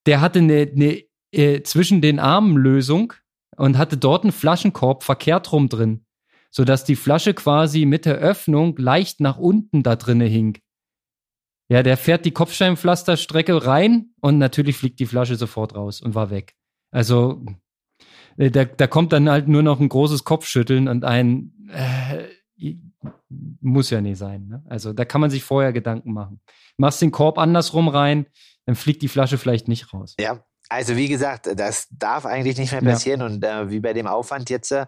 [0.06, 3.14] der hatte eine, eine äh, zwischen den Armen Lösung
[3.60, 6.06] und hatte dort einen Flaschenkorb verkehrt rum drin,
[6.50, 10.58] sodass die Flasche quasi mit der Öffnung leicht nach unten da drinne hing.
[11.68, 16.30] Ja, der fährt die Kopfsteinpflasterstrecke rein und natürlich fliegt die Flasche sofort raus und war
[16.30, 16.54] weg.
[16.90, 17.44] Also
[18.38, 22.74] äh, da, da kommt dann halt nur noch ein großes Kopfschütteln und ein äh,
[23.60, 24.46] muss ja nicht sein.
[24.48, 24.64] Ne?
[24.70, 26.40] Also da kann man sich vorher Gedanken machen.
[26.78, 28.24] Machst den Korb andersrum rein,
[28.64, 30.16] dann fliegt die Flasche vielleicht nicht raus.
[30.18, 32.92] Ja, also wie gesagt, das darf eigentlich nicht mehr Ja.
[32.92, 34.86] passieren und äh, wie bei dem Aufwand jetzt, äh,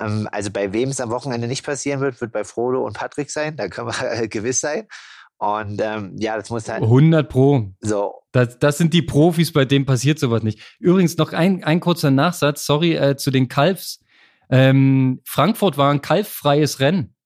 [0.00, 3.30] ähm, also bei wem es am Wochenende nicht passieren wird, wird bei Frodo und Patrick
[3.30, 4.86] sein, da können wir äh, gewiss sein.
[5.38, 7.72] Und ähm, ja, das muss halt 100 Pro.
[7.80, 10.60] so, Das, das sind die Profis, bei denen passiert sowas nicht.
[10.78, 13.98] Übrigens noch ein, ein kurzer Nachsatz, sorry, äh, zu den Kalfs.
[14.50, 17.16] Ähm, Frankfurt war ein kalffreies Rennen,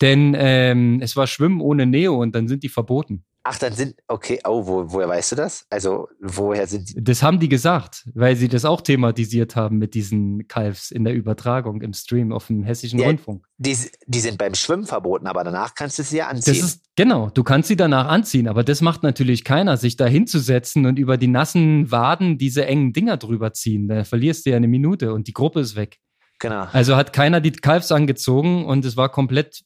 [0.00, 3.24] denn ähm, es war Schwimmen ohne Neo und dann sind die verboten.
[3.44, 5.64] Ach, dann sind, okay, oh, wo, woher weißt du das?
[5.70, 7.02] Also, woher sind die?
[7.02, 11.14] Das haben die gesagt, weil sie das auch thematisiert haben mit diesen Kalfs in der
[11.14, 13.46] Übertragung im Stream auf dem Hessischen Ja, Rundfunk.
[13.56, 16.54] Die, die sind beim Schwimmen verboten, aber danach kannst du sie ja anziehen.
[16.54, 20.06] Das ist, genau, du kannst sie danach anziehen, aber das macht natürlich keiner, sich da
[20.06, 23.88] hinzusetzen und über die nassen Waden diese engen Dinger drüber ziehen.
[23.88, 25.98] Da verlierst du ja eine Minute und die Gruppe ist weg.
[26.38, 26.66] genau.
[26.72, 29.62] Also hat keiner die Kalfs angezogen und es war komplett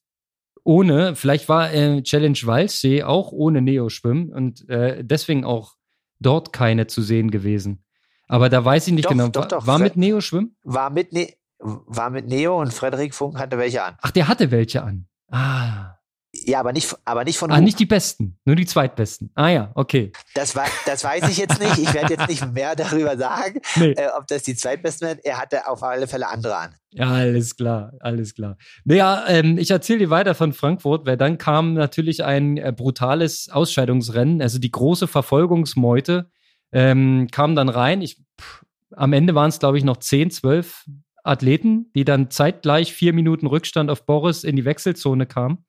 [0.64, 1.16] ohne.
[1.16, 5.75] Vielleicht war äh, Challenge Walchsee auch ohne Neo-Schwimmen und äh, deswegen auch
[6.20, 7.85] dort keine zu sehen gewesen.
[8.29, 9.29] Aber da weiß ich nicht Doch, genau.
[9.29, 9.66] doch, war, doch.
[9.66, 10.57] war mit Neo-Schwimmen?
[10.62, 13.96] War mit, ne war mit Neo und Frederik Funk hatte welche an.
[14.01, 15.07] Ach, der hatte welche an.
[15.31, 15.96] Ah.
[16.44, 19.31] Ja, aber nicht, aber nicht von Ah, nicht die besten, nur die zweitbesten.
[19.35, 20.12] Ah ja, okay.
[20.35, 21.78] Das, war, das weiß ich jetzt nicht.
[21.78, 23.92] Ich werde jetzt nicht mehr darüber sagen, Nee.
[23.92, 25.20] äh, ob das die zweitbesten werden.
[25.24, 26.74] Er hatte auf alle Fälle andere an.
[26.90, 28.57] Ja, alles klar, alles klar.
[28.85, 33.48] Naja, ähm, ich erzähle dir weiter von Frankfurt, weil dann kam natürlich ein äh, brutales
[33.50, 36.31] Ausscheidungsrennen, also die große Verfolgungsmeute
[36.72, 38.02] ähm, kam dann rein.
[38.02, 40.87] Ich, pff, am Ende waren es, glaube ich, noch 10, 12
[41.24, 45.64] Athleten, die dann zeitgleich vier Minuten Rückstand auf Boris in die Wechselzone kamen.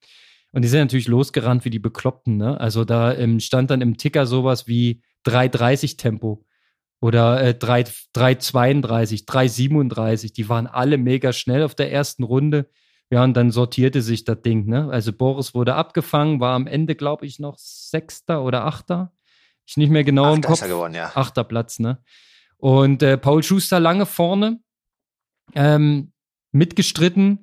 [0.54, 2.38] Und die sind natürlich losgerannt wie die Bekloppten.
[2.38, 2.60] Ne?
[2.60, 6.46] Also da ähm, stand dann im Ticker sowas wie 3,30 Tempo
[7.02, 7.82] oder äh, 3,
[8.16, 10.34] 3,32, 3,37.
[10.34, 12.70] Die waren alle mega schnell auf der ersten Runde.
[13.10, 14.66] Ja, und dann sortierte sich das Ding.
[14.68, 14.90] Ne?
[14.90, 19.12] Also Boris wurde abgefangen, war am Ende, glaube ich, noch Sechster oder Achter.
[19.66, 20.56] Ich nicht mehr genau Ach, im Kopf.
[20.56, 21.12] ist er gewonnen, ja.
[21.16, 22.02] Achter Platz, ne?
[22.58, 24.62] Und äh, Paul Schuster lange vorne
[25.54, 26.14] ähm,
[26.52, 27.43] mitgestritten.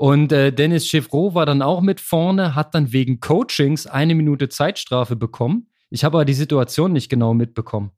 [0.00, 4.48] Und äh, Dennis Chevreau war dann auch mit vorne, hat dann wegen Coachings eine Minute
[4.48, 5.68] Zeitstrafe bekommen.
[5.90, 7.90] Ich habe aber die Situation nicht genau mitbekommen.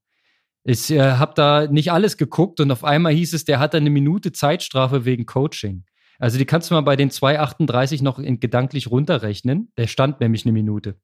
[0.65, 3.89] Ich äh, habe da nicht alles geguckt und auf einmal hieß es, der hat eine
[3.89, 5.85] Minute Zeitstrafe wegen Coaching.
[6.19, 9.71] Also die kannst du mal bei den 2,38 noch in, gedanklich runterrechnen.
[9.77, 10.97] Der stand nämlich eine Minute.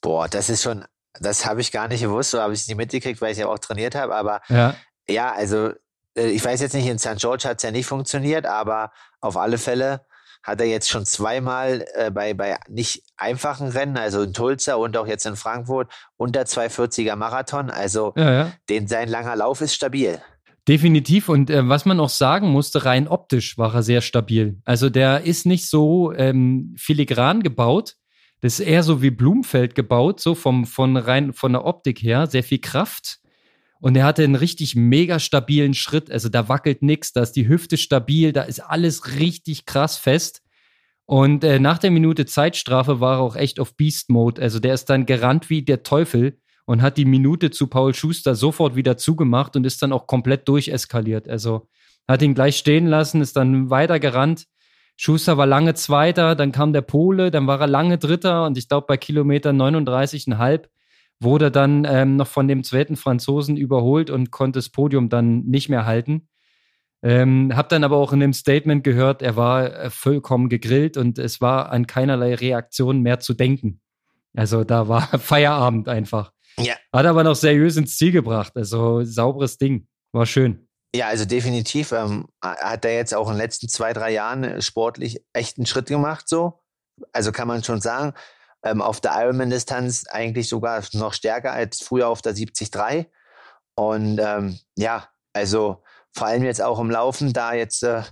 [0.00, 0.86] Boah, das ist schon,
[1.20, 3.46] das habe ich gar nicht gewusst, so habe ich es nicht mitgekriegt, weil ich ja
[3.46, 4.14] auch trainiert habe.
[4.14, 4.74] Aber Ja.
[5.06, 5.72] ja, also
[6.16, 7.18] äh, ich weiß jetzt nicht, in St.
[7.18, 8.90] George hat es ja nicht funktioniert, aber
[9.20, 10.05] auf alle Fälle
[10.46, 14.96] hat er jetzt schon zweimal äh, bei, bei nicht einfachen Rennen, also in Tulsa und
[14.96, 17.68] auch jetzt in Frankfurt, unter 240er Marathon.
[17.68, 18.52] Also Ja, ja.
[18.68, 20.20] den, sein langer Lauf ist stabil.
[20.68, 21.28] Definitiv.
[21.28, 24.60] Und äh, was man auch sagen musste, rein optisch war er sehr stabil.
[24.64, 27.96] Also der ist nicht so ähm, filigran gebaut.
[28.40, 32.28] Das ist eher so wie Blumfeld gebaut, so vom, von rein von der Optik her.
[32.28, 33.18] Sehr viel Kraft.
[33.80, 36.10] Und er hatte einen richtig mega stabilen Schritt.
[36.10, 40.42] Also da wackelt nix, da ist die Hüfte stabil, da ist alles richtig krass fest.
[41.04, 44.42] Und äh, nach der Minute Zeitstrafe war er auch echt auf Beast Mode.
[44.42, 48.34] Also der ist dann gerannt wie der Teufel und hat die Minute zu Paul Schuster
[48.34, 51.28] sofort wieder zugemacht und ist dann auch komplett durcheskaliert.
[51.28, 51.68] Also
[52.08, 54.46] hat ihn gleich stehen lassen, ist dann weiter gerannt.
[54.96, 58.68] Schuster war lange Zweiter, dann kam der Pole, dann war er lange Dritter und ich
[58.68, 60.64] glaube bei Kilometer 39,5
[61.20, 65.68] wurde dann ähm, noch von dem zweiten Franzosen überholt und konnte das Podium dann nicht
[65.68, 66.28] mehr halten.
[67.02, 71.18] Ähm, hab dann aber auch in dem Statement gehört, er war äh, vollkommen gegrillt und
[71.18, 73.80] es war an keinerlei Reaktion mehr zu denken.
[74.34, 76.32] Also da war Feierabend einfach.
[76.58, 76.74] Ja.
[76.92, 78.52] Hat aber noch seriös ins Ziel gebracht.
[78.56, 79.88] Also sauberes Ding.
[80.12, 80.68] War schön.
[80.94, 84.62] Ja, also definitiv ähm, hat er jetzt auch in den letzten zwei, drei Jahren äh,
[84.62, 86.62] sportlich echt einen Schritt gemacht, so.
[87.12, 88.14] Also kann man schon sagen,
[88.62, 93.06] ähm, auf der Ironman-Distanz eigentlich sogar noch stärker als früher auf der 73.
[93.74, 98.02] Und ähm, ja, also vor allem jetzt auch im Laufen, da jetzt äh,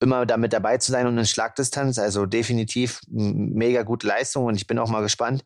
[0.00, 4.66] immer damit dabei zu sein und in Schlagdistanz, also definitiv mega gute Leistung und ich
[4.66, 5.44] bin auch mal gespannt,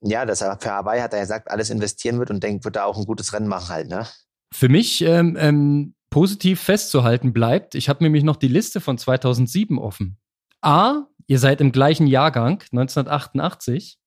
[0.00, 2.84] ja, dass er für Hawaii hat er gesagt, alles investieren wird und denkt, wird da
[2.84, 4.06] auch ein gutes Rennen machen halt, ne?
[4.52, 9.78] Für mich ähm, ähm, positiv festzuhalten bleibt, ich habe nämlich noch die Liste von 2007
[9.78, 10.18] offen.
[10.62, 14.00] A, ihr seid im gleichen Jahrgang, 1988,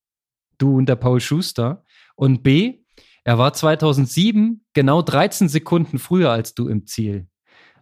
[0.58, 1.86] du und der Paul Schuster.
[2.16, 2.82] Und B,
[3.24, 7.30] er war 2007 genau 13 Sekunden früher als du im Ziel.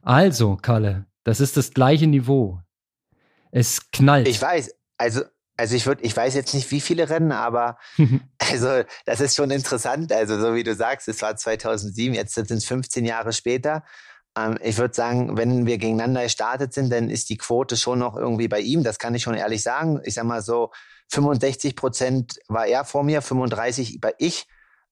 [0.04, 2.62] Also, Kalle, das ist das gleiche Niveau.
[3.50, 4.28] Es knallt.
[4.28, 5.22] Ich weiß, also,
[5.58, 7.80] also ich würde, ich weiß jetzt nicht, wie viele Rennen, aber
[8.38, 10.14] also das ist schon interessant.
[10.14, 13.84] Also so wie du sagst, es war 2007, jetzt sind es 15 Jahre später.
[14.38, 18.16] Ähm, ich würde sagen, wenn wir gegeneinander gestartet sind, dann ist die Quote schon noch
[18.16, 18.84] irgendwie bei ihm.
[18.84, 20.00] Das kann ich schon ehrlich sagen.
[20.04, 20.72] Ich sag mal so,
[21.10, 24.48] 65 Prozent war er vor mir, 35 bei ich.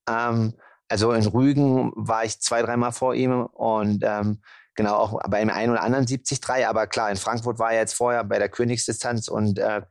[0.08, 0.54] Ähm,
[0.90, 4.42] also in Rügen war ich zwei, dreimal vor ihm und ähm,
[4.76, 6.68] genau auch bei dem einen oder anderen 70-3.
[6.68, 9.84] Aber klar, in Frankfurt war er jetzt vorher bei der Königsdistanz und äh,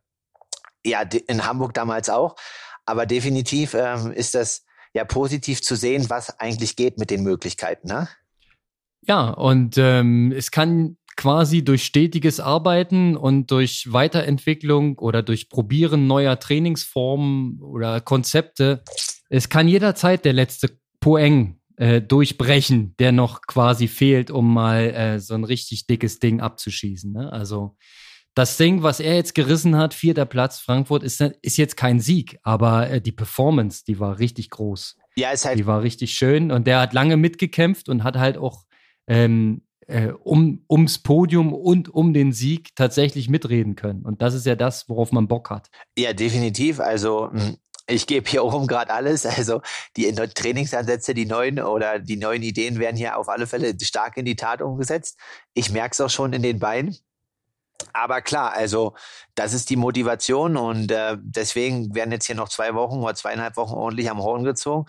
[0.85, 2.37] ja, in Hamburg damals auch.
[2.85, 7.89] Aber definitiv ähm, ist das ja positiv zu sehen, was eigentlich geht mit den Möglichkeiten.
[7.89, 8.09] Ne?
[9.07, 16.07] Ja, und ähm, es kann quasi durch stetiges Arbeiten und durch Weiterentwicklung oder durch Probieren
[16.07, 18.83] neuer Trainingsformen oder Konzepte
[19.29, 25.19] Es kann jederzeit der letzte Poeng äh, durchbrechen, der noch quasi fehlt, um mal äh,
[25.19, 27.13] so ein richtig dickes Ding abzuschießen.
[27.13, 27.33] Ne?
[27.33, 27.77] Also
[28.35, 32.39] das Ding, was er jetzt gerissen hat, vierter Platz Frankfurt, ist, ist jetzt kein Sieg,
[32.45, 34.97] aber äh, die Performance, die war richtig groß.
[35.17, 35.59] Ja, ist halt.
[35.59, 38.68] Die war richtig schön und der hat lange mitgekämpft und hat halt auch
[39.09, 44.03] ähm, äh, um, ums Podium und um den Sieg tatsächlich mitreden können.
[44.03, 45.71] Und das ist ja das, worauf man Bock hat.
[45.97, 46.79] Ja, definitiv.
[46.79, 47.57] Also hm,
[47.89, 49.27] ich gebe hier oben gerade alles.
[49.27, 49.63] Also
[49.97, 54.25] die Trainingsansätze, die neuen oder die neuen Ideen werden hier auf alle Fälle stark in
[54.25, 55.19] die Tat umgesetzt.
[55.55, 56.97] Ich merke es auch schon in den Beinen.
[57.93, 58.95] Aber klar, also
[59.35, 63.57] das ist die Motivation und äh, deswegen werden jetzt hier noch zwei Wochen oder zweieinhalb
[63.57, 64.87] Wochen ordentlich am Horn gezogen,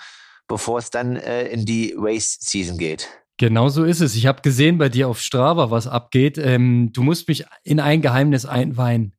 [0.48, 3.08] bevor es dann äh, in die Race Season geht.
[3.40, 4.16] Genau so ist es.
[4.16, 6.38] Ich habe gesehen bei dir auf Strava, was abgeht.
[6.38, 9.14] Ähm, du musst mich in ein Geheimnis einweihen.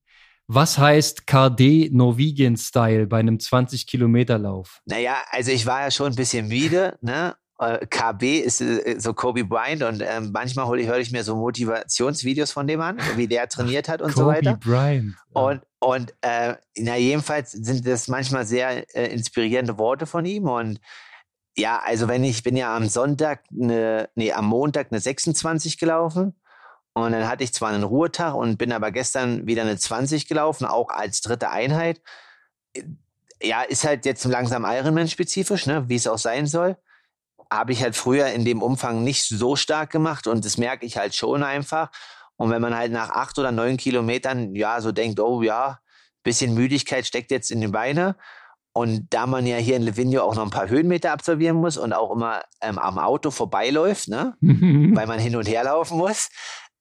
[0.46, 4.82] Was heißt KD Norwegian Style bei einem 20 Kilometer Lauf?
[4.84, 7.34] Naja, also ich war ja schon ein bisschen müde, ne?
[7.58, 11.24] Äh, KB ist äh, so Kobe Bryant und ähm, manchmal hole ich, höre ich mir
[11.24, 14.52] so Motivationsvideos von dem an, wie der trainiert hat und Kobe so weiter.
[14.52, 15.14] Kobe Bryant.
[15.32, 20.78] Und, und äh, na, jedenfalls sind das manchmal sehr äh, inspirierende Worte von ihm und
[21.56, 26.34] ja, also wenn ich bin ja am Sonntag, eine, nee, am Montag eine 26 gelaufen
[26.92, 30.64] und dann hatte ich zwar einen Ruhetag und bin aber gestern wieder eine 20 gelaufen,
[30.64, 32.00] auch als dritte Einheit.
[33.42, 36.76] Ja, ist halt jetzt langsam Ironman-spezifisch, ne, wie es auch sein soll.
[37.50, 40.96] Habe ich halt früher in dem Umfang nicht so stark gemacht und das merke ich
[40.96, 41.90] halt schon einfach.
[42.36, 45.80] Und wenn man halt nach acht oder neun Kilometern, ja, so denkt, oh ja,
[46.22, 48.16] bisschen Müdigkeit steckt jetzt in den Beine
[48.72, 51.92] und da man ja hier in Livigno auch noch ein paar Höhenmeter absolvieren muss und
[51.92, 54.36] auch immer ähm, am Auto vorbeiläuft, ne?
[54.40, 56.28] weil man hin und her laufen muss,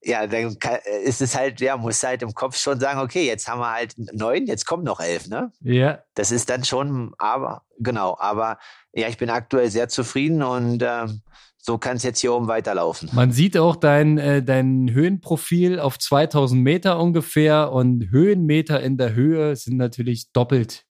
[0.02, 3.48] ja, dann äh, ist es halt, ja, muss halt im Kopf schon sagen, okay, jetzt
[3.48, 5.52] haben wir halt neun, jetzt kommen noch elf, ne?
[5.62, 6.00] Ja.
[6.14, 8.60] Das ist dann schon, aber, genau, aber
[8.94, 11.22] ja, ich bin aktuell sehr zufrieden und ähm,
[11.58, 13.10] so kann es jetzt hier oben weiterlaufen.
[13.12, 19.14] Man sieht auch dein, äh, dein Höhenprofil auf 2000 Meter ungefähr und Höhenmeter in der
[19.14, 20.86] Höhe sind natürlich doppelt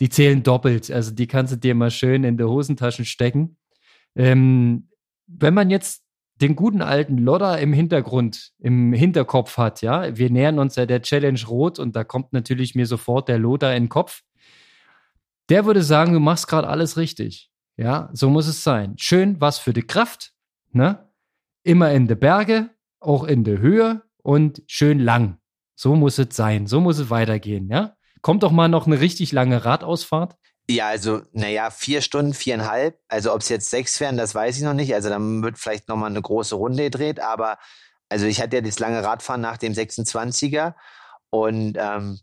[0.00, 0.90] die zählen doppelt.
[0.90, 3.56] Also die kannst du dir mal schön in die Hosentaschen stecken.
[4.16, 4.88] Ähm,
[5.26, 6.04] wenn man jetzt
[6.40, 11.02] den guten alten Lodder im Hintergrund, im Hinterkopf hat, ja, wir nähern uns ja der
[11.02, 14.22] Challenge Rot und da kommt natürlich mir sofort der Lodder in den Kopf.
[15.48, 17.50] Der würde sagen, du machst gerade alles richtig.
[17.76, 18.94] Ja, so muss es sein.
[18.98, 20.32] Schön was für die Kraft,
[20.72, 21.08] ne?
[21.62, 25.38] Immer in der Berge, auch in der Höhe und schön lang.
[25.74, 26.66] So muss es sein.
[26.66, 27.96] So muss es weitergehen, ja?
[28.24, 30.38] Kommt doch mal noch eine richtig lange Radausfahrt.
[30.66, 32.98] Ja, also, naja, vier Stunden, viereinhalb.
[33.06, 34.94] Also, ob es jetzt sechs wären, das weiß ich noch nicht.
[34.94, 37.20] Also, dann wird vielleicht nochmal eine große Runde gedreht.
[37.20, 37.58] Aber,
[38.08, 40.72] also, ich hatte ja das lange Radfahren nach dem 26er.
[41.28, 42.18] Und, ähm,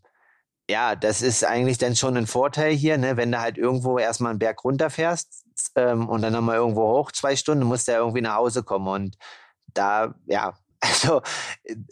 [0.68, 3.16] ja, das ist eigentlich dann schon ein Vorteil hier, ne?
[3.16, 5.44] wenn du halt irgendwo erstmal einen Berg runterfährst
[5.76, 8.88] ähm, und dann nochmal irgendwo hoch, zwei Stunden, musst du ja irgendwie nach Hause kommen.
[8.88, 9.16] Und
[9.68, 11.22] da, ja, also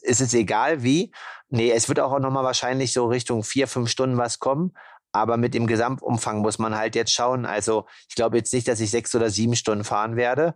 [0.02, 1.12] ist es egal wie.
[1.48, 4.74] Nee, es wird auch nochmal wahrscheinlich so Richtung vier, fünf Stunden was kommen.
[5.12, 7.46] Aber mit dem Gesamtumfang muss man halt jetzt schauen.
[7.46, 10.54] Also ich glaube jetzt nicht, dass ich sechs oder sieben Stunden fahren werde.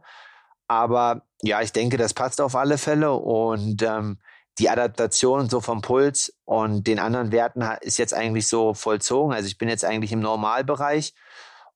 [0.68, 3.12] Aber ja, ich denke, das passt auf alle Fälle.
[3.12, 4.18] Und ähm,
[4.58, 9.32] die Adaptation so vom Puls und den anderen Werten ist jetzt eigentlich so vollzogen.
[9.32, 11.14] Also ich bin jetzt eigentlich im Normalbereich.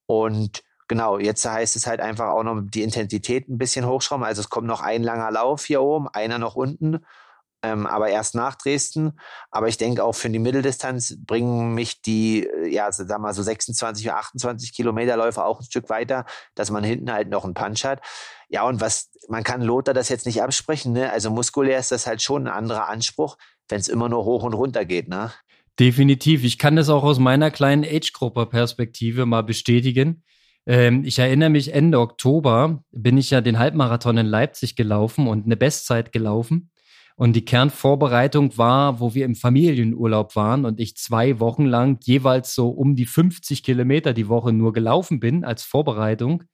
[0.06, 4.24] Und Genau, jetzt heißt es halt einfach auch noch die Intensität ein bisschen hochschrauben.
[4.24, 7.04] Also es kommt noch ein langer Lauf hier oben, einer noch unten,
[7.62, 9.18] ähm, aber erst nach Dresden.
[9.50, 13.42] Aber ich denke auch für die Mitteldistanz bringen mich die, äh, ja, sag mal so
[13.42, 16.24] 26 oder 28 Kilometer Läufe auch ein Stück weiter,
[16.54, 18.00] dass man hinten halt noch einen Punch hat.
[18.48, 21.12] Ja, und was, man kann Lothar das jetzt nicht absprechen, ne?
[21.12, 23.36] Also muskulär ist das halt schon ein anderer Anspruch,
[23.68, 25.32] wenn es immer nur hoch und runter geht, ne?
[25.78, 26.44] Definitiv.
[26.44, 30.24] Ich kann das auch aus meiner kleinen Age-Gruppe-Perspektive mal bestätigen.
[30.68, 35.46] Ähm, ich erinnere mich, Ende Oktober bin ich ja den Halbmarathon in Leipzig gelaufen und
[35.46, 36.70] eine Bestzeit gelaufen.
[37.16, 42.54] Und die Kernvorbereitung war, wo wir im Familienurlaub waren und ich zwei Wochen lang jeweils
[42.54, 46.44] so um die 50 Kilometer die Woche nur gelaufen bin als Vorbereitung.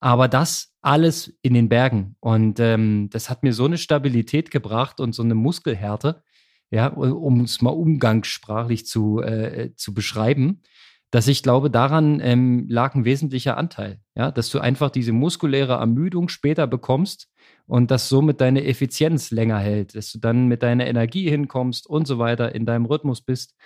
[0.00, 2.16] Aber das alles in den Bergen.
[2.20, 6.22] Und ähm, das hat mir so eine Stabilität gebracht und so eine Muskelhärte,
[6.70, 10.62] ja, um es mal umgangssprachlich zu, äh, zu beschreiben,
[11.10, 15.74] dass ich glaube, daran ähm, lag ein wesentlicher Anteil, ja, dass du einfach diese muskuläre
[15.74, 17.28] Ermüdung später bekommst
[17.66, 22.06] und das somit deine Effizienz länger hält, dass du dann mit deiner Energie hinkommst und
[22.06, 23.56] so weiter in deinem Rhythmus bist.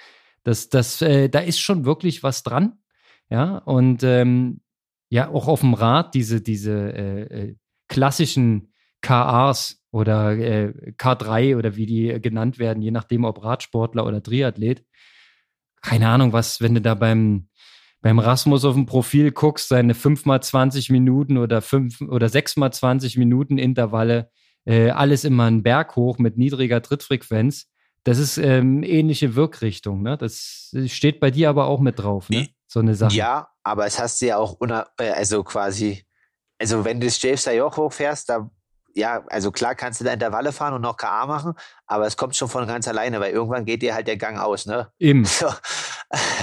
[0.42, 2.78] Das, das, äh, da ist schon wirklich was dran,
[3.30, 4.60] ja, und ähm,
[5.10, 7.56] ja, auch auf dem Rad diese, diese äh, äh
[7.88, 8.72] klassischen
[9.02, 14.84] KAs oder äh, K3 oder wie die genannt werden, je nachdem ob Radsportler oder Triathlet,
[15.84, 17.48] keine Ahnung, was, wenn du da beim,
[18.00, 22.56] beim Rasmus auf dem Profil guckst, seine 5 mal 20 Minuten oder 5 oder 6
[22.56, 24.30] mal 20 Minuten Intervalle,
[24.64, 27.66] äh, alles immer einen Berg hoch mit niedriger Trittfrequenz.
[28.02, 30.16] Das ist ähm, ähnliche Wirkrichtung, ne?
[30.16, 32.48] Das steht bei dir aber auch mit drauf, ne?
[32.66, 33.14] So eine Sache.
[33.14, 36.04] Ja, aber es hast du ja auch, äh, also quasi,
[36.58, 38.50] also wenn du das Joch hochfährst, da
[38.94, 41.54] ja, also klar kannst du da Intervalle fahren und noch KA machen,
[41.86, 44.66] aber es kommt schon von ganz alleine, weil irgendwann geht dir halt der Gang aus,
[44.66, 44.88] ne?
[44.98, 45.24] Eben.
[45.34, 45.48] So.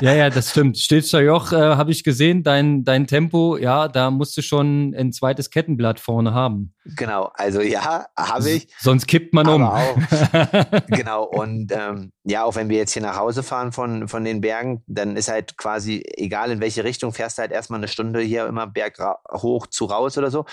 [0.02, 0.78] Ja, ja, das stimmt.
[0.78, 5.14] Stilster Joch, äh, habe ich gesehen, dein, dein Tempo, ja, da musst du schon ein
[5.14, 6.74] zweites Kettenblatt vorne haben.
[6.84, 8.68] Genau, also ja, habe ich.
[8.80, 9.64] Sonst kippt man um.
[9.64, 9.96] Auch,
[10.88, 14.42] genau, und ähm, ja, auch wenn wir jetzt hier nach Hause fahren von, von den
[14.42, 18.20] Bergen, dann ist halt quasi, egal in welche Richtung, fährst du halt erstmal eine Stunde
[18.20, 18.98] hier immer Berg
[19.32, 20.46] hoch zu raus oder so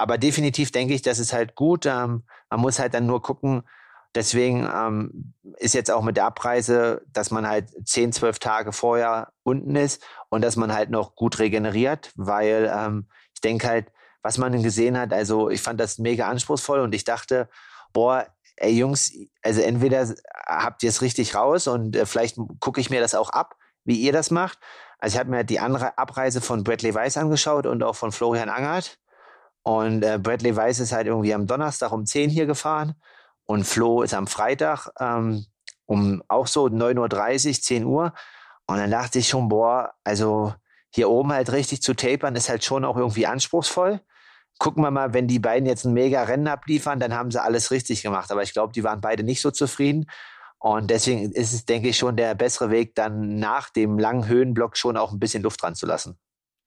[0.00, 1.84] aber definitiv denke ich, das ist halt gut.
[1.84, 3.62] Ähm, man muss halt dann nur gucken.
[4.14, 9.32] Deswegen ähm, ist jetzt auch mit der Abreise, dass man halt 10, 12 Tage vorher
[9.42, 13.92] unten ist und dass man halt noch gut regeneriert, weil ähm, ich denke halt,
[14.22, 17.48] was man gesehen hat, also ich fand das mega anspruchsvoll und ich dachte,
[17.92, 18.26] boah,
[18.56, 20.12] ey Jungs, also entweder
[20.46, 24.00] habt ihr es richtig raus und äh, vielleicht gucke ich mir das auch ab, wie
[24.00, 24.58] ihr das macht.
[24.98, 28.48] Also ich habe mir die andere Abreise von Bradley Weiss angeschaut und auch von Florian
[28.48, 28.98] Angert.
[29.62, 32.94] Und äh, Bradley Weiss ist halt irgendwie am Donnerstag um 10 hier gefahren
[33.44, 35.44] und Flo ist am Freitag ähm,
[35.86, 38.14] um auch so 9.30 Uhr, 10 Uhr.
[38.66, 40.54] Und dann dachte ich schon, boah, also
[40.94, 44.00] hier oben halt richtig zu tapern ist halt schon auch irgendwie anspruchsvoll.
[44.58, 47.72] Gucken wir mal, wenn die beiden jetzt ein mega Rennen abliefern, dann haben sie alles
[47.72, 48.30] richtig gemacht.
[48.30, 50.06] Aber ich glaube, die waren beide nicht so zufrieden.
[50.58, 54.76] Und deswegen ist es, denke ich, schon der bessere Weg, dann nach dem langen Höhenblock
[54.76, 56.18] schon auch ein bisschen Luft dran zu lassen.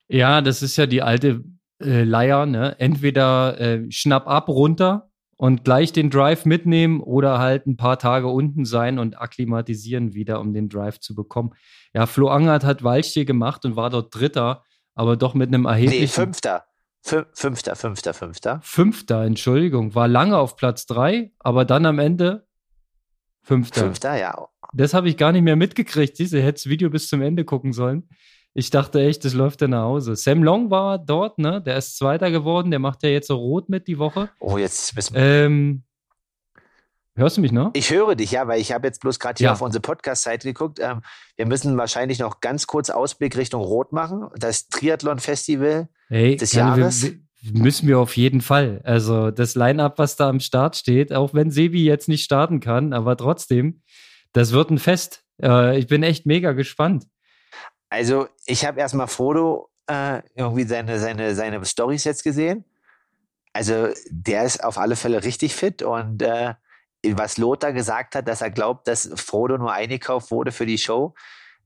[0.09, 1.43] Ja, das ist ja die alte
[1.83, 2.75] äh, Leier, ne?
[2.79, 8.27] Entweder äh, schnapp ab runter und gleich den Drive mitnehmen oder halt ein paar Tage
[8.27, 11.51] unten sein und akklimatisieren wieder, um den Drive zu bekommen.
[11.93, 14.63] Ja, Flo Angert hat Walchtier gemacht und war dort Dritter,
[14.95, 16.01] aber doch mit einem erheblichen.
[16.01, 16.65] Nee, Fünfter.
[17.01, 18.59] Fünfter, Fünfter, Fünfter.
[18.63, 19.93] Fünfter, Entschuldigung.
[19.93, 22.47] War lange auf Platz drei, aber dann am Ende
[23.41, 23.81] Fünfter.
[23.81, 24.47] Fünfter, ja.
[24.73, 26.17] Das habe ich gar nicht mehr mitgekriegt.
[26.17, 28.07] Diese hätte das Video bis zum Ende gucken sollen.
[28.55, 30.15] Ich dachte echt, das läuft ja nach Hause.
[30.15, 31.61] Sam Long war dort, ne?
[31.61, 32.69] Der ist Zweiter geworden.
[32.69, 34.29] Der macht ja jetzt so rot mit die Woche.
[34.39, 35.21] Oh, jetzt wissen wir.
[35.23, 35.83] Ähm,
[37.15, 37.71] hörst du mich noch?
[37.73, 39.53] Ich höre dich, ja, weil ich habe jetzt bloß gerade hier ja.
[39.53, 40.79] auf unsere Podcast-Seite geguckt.
[40.79, 41.01] Ähm,
[41.35, 44.27] wir müssen wahrscheinlich noch ganz kurz Ausblick Richtung Rot machen.
[44.35, 47.01] Das Triathlon-Festival des Jahres.
[47.01, 47.19] Wir,
[47.53, 48.81] müssen wir auf jeden Fall.
[48.83, 52.93] Also das Line-Up, was da am Start steht, auch wenn Sebi jetzt nicht starten kann,
[52.93, 53.81] aber trotzdem,
[54.31, 55.23] das wird ein Fest.
[55.41, 57.05] Äh, ich bin echt mega gespannt.
[57.93, 62.65] Also ich habe erstmal Frodo äh, irgendwie seine, seine, seine Stories jetzt gesehen.
[63.53, 66.55] Also der ist auf alle Fälle richtig fit und äh,
[67.05, 71.13] was Lothar gesagt hat, dass er glaubt, dass Frodo nur eingekauft wurde für die Show,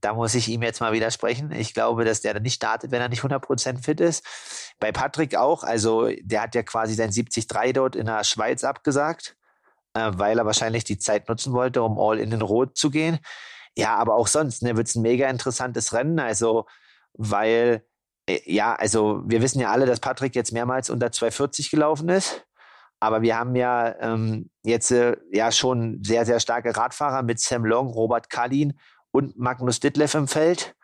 [0.02, 1.50] da muss ich ihm jetzt mal widersprechen.
[1.50, 4.22] Ich glaube, dass der dann nicht startet, wenn er nicht 100% fit ist.
[4.80, 9.34] Bei Patrick auch, also der hat ja quasi sein 70-3 dort in der Schweiz abgesagt,
[9.94, 13.18] äh, weil er wahrscheinlich die Zeit nutzen wollte, um all in den Rot zu gehen.
[13.78, 16.18] Ja, aber auch sonst ne, wird es ein mega interessantes Rennen.
[16.18, 16.66] Also,
[17.14, 17.84] weil,
[18.28, 22.44] äh, ja, also wir wissen ja alle, dass Patrick jetzt mehrmals unter 240 gelaufen ist.
[22.98, 27.64] Aber wir haben ja ähm, jetzt äh, ja schon sehr, sehr starke Radfahrer mit Sam
[27.64, 28.76] Long, Robert Kalin
[29.12, 30.74] und Magnus Ditlev im Feld.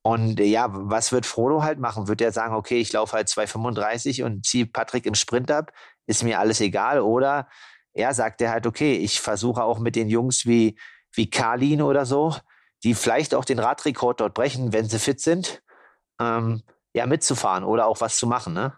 [0.00, 2.08] Und äh, ja, was wird Frodo halt machen?
[2.08, 5.72] Wird er sagen, okay, ich laufe halt 235 und ziehe Patrick im Sprint ab?
[6.06, 7.00] Ist mir alles egal?
[7.00, 7.48] Oder
[7.92, 10.78] er sagt er halt, okay, ich versuche auch mit den Jungs wie
[11.12, 12.34] wie Kalin oder so,
[12.82, 15.62] die vielleicht auch den Radrekord dort brechen, wenn sie fit sind,
[16.20, 16.62] ähm,
[16.94, 18.72] ja, mitzufahren oder auch was zu machen, ne?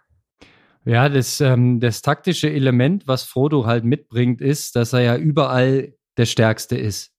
[0.85, 5.95] Ja, das, ähm, das taktische Element, was Frodo halt mitbringt, ist, dass er ja überall
[6.16, 7.12] der Stärkste ist.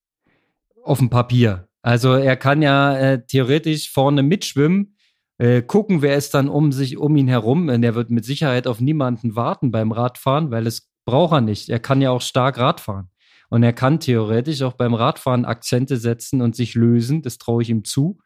[0.84, 1.70] Auf dem Papier.
[1.82, 4.98] Also er kann ja äh, theoretisch vorne mitschwimmen,
[5.38, 7.70] äh, gucken, wer ist dann um sich, um ihn herum.
[7.70, 11.70] Und er wird mit Sicherheit auf niemanden warten beim Radfahren, weil es braucht er nicht.
[11.70, 13.10] Er kann ja auch stark Radfahren.
[13.54, 17.22] Und er kann theoretisch auch beim Radfahren Akzente setzen und sich lösen.
[17.22, 18.18] Das traue ich ihm zu.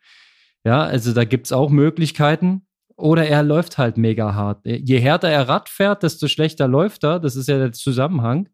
[0.63, 2.65] Ja, also da gibt es auch Möglichkeiten.
[2.95, 4.61] Oder er läuft halt mega hart.
[4.63, 7.19] Je härter er Rad fährt, desto schlechter läuft er.
[7.19, 8.47] Das ist ja der Zusammenhang.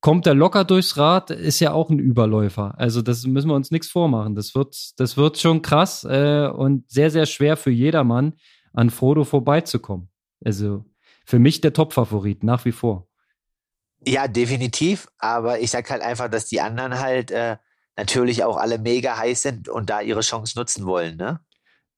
[0.00, 2.76] Kommt er locker durchs Rad, ist ja auch ein Überläufer.
[2.78, 4.34] Also das müssen wir uns nichts vormachen.
[4.34, 8.32] Das wird, das wird schon krass äh, und sehr, sehr schwer für jedermann,
[8.72, 10.08] an Frodo vorbeizukommen.
[10.44, 10.84] Also
[11.24, 13.07] für mich der Top-Favorit, nach wie vor.
[14.08, 15.06] Ja, definitiv.
[15.18, 17.58] Aber ich sag halt einfach, dass die anderen halt äh,
[17.96, 21.40] natürlich auch alle mega heiß sind und da ihre Chance nutzen wollen, ne?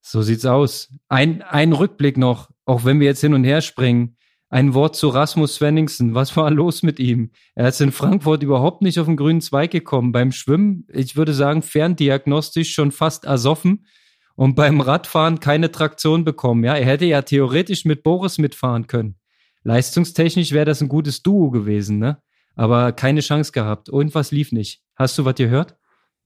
[0.00, 0.88] So sieht's aus.
[1.08, 4.16] Ein, ein Rückblick noch, auch wenn wir jetzt hin und her springen.
[4.48, 6.14] Ein Wort zu Rasmus Svenningsen.
[6.14, 7.30] Was war los mit ihm?
[7.54, 10.10] Er ist in Frankfurt überhaupt nicht auf den grünen Zweig gekommen.
[10.10, 13.86] Beim Schwimmen, ich würde sagen, ferndiagnostisch schon fast ersoffen
[14.34, 16.64] und beim Radfahren keine Traktion bekommen.
[16.64, 19.19] Ja, er hätte ja theoretisch mit Boris mitfahren können.
[19.62, 22.22] Leistungstechnisch wäre das ein gutes Duo gewesen, ne?
[22.56, 23.88] Aber keine Chance gehabt.
[23.88, 24.82] Irgendwas lief nicht.
[24.96, 25.76] Hast du was gehört?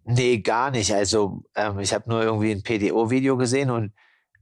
[0.05, 0.93] Nee, gar nicht.
[0.93, 3.93] Also ähm, ich habe nur irgendwie ein PDO-Video gesehen und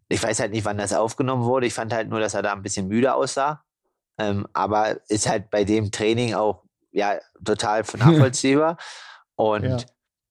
[0.09, 1.67] ich weiß halt nicht, wann das aufgenommen wurde.
[1.67, 3.63] Ich fand halt nur, dass er da ein bisschen müde aussah.
[4.19, 8.77] Ähm, aber ist halt bei dem Training auch ja total nachvollziehbar.
[9.37, 9.77] und ja.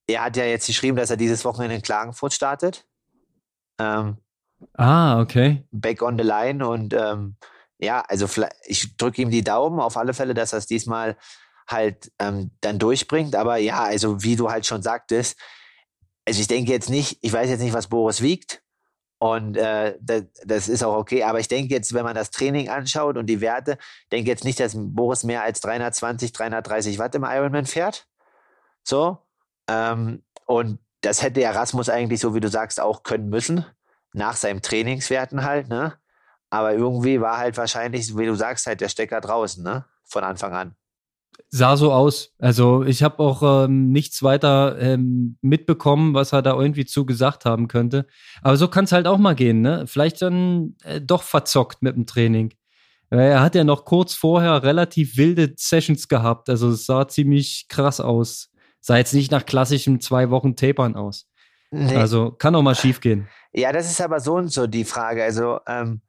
[0.08, 2.86] er hat ja jetzt geschrieben, dass er dieses Wochenende in Klagenfurt startet.
[3.80, 4.18] Ähm,
[4.74, 5.64] ah, okay.
[5.72, 7.38] Back on the line und ähm,
[7.82, 8.28] ja, also
[8.66, 11.18] ich drücke ihm die Daumen auf alle Fälle, dass er es diesmal
[11.68, 13.36] halt ähm, dann durchbringt.
[13.36, 15.40] Aber ja, also wie du halt schon sagtest,
[16.26, 18.62] also ich denke jetzt nicht, ich weiß jetzt nicht, was Boris wiegt.
[19.18, 21.24] Und äh, das, das ist auch okay.
[21.24, 23.78] Aber ich denke jetzt, wenn man das Training anschaut und die Werte,
[24.12, 28.08] denke jetzt nicht, dass Boris mehr als 320, 330 Watt im Ironman fährt.
[28.84, 29.20] So.
[29.68, 33.66] Ähm, und das hätte Erasmus eigentlich, so wie du sagst, auch können müssen.
[34.14, 36.01] Nach seinem Trainingswerten halt, ne?
[36.52, 39.86] Aber irgendwie war halt wahrscheinlich, wie du sagst, halt der Stecker draußen, ne?
[40.04, 40.76] Von Anfang an
[41.50, 42.34] sah so aus.
[42.40, 47.46] Also ich habe auch ähm, nichts weiter ähm, mitbekommen, was er da irgendwie zu gesagt
[47.46, 48.08] haben könnte.
[48.42, 49.86] Aber so kann es halt auch mal gehen, ne?
[49.86, 52.54] Vielleicht dann äh, doch verzockt mit dem Training.
[53.10, 56.50] Er hat ja noch kurz vorher relativ wilde Sessions gehabt.
[56.50, 58.52] Also es sah ziemlich krass aus.
[58.80, 61.28] Sah jetzt nicht nach klassischem zwei Wochen Tapern aus.
[61.72, 61.94] Nee.
[61.98, 63.28] Also kann auch mal schief gehen.
[63.52, 65.26] Ja, das ist aber so und so die Frage.
[65.26, 66.02] Also ähm,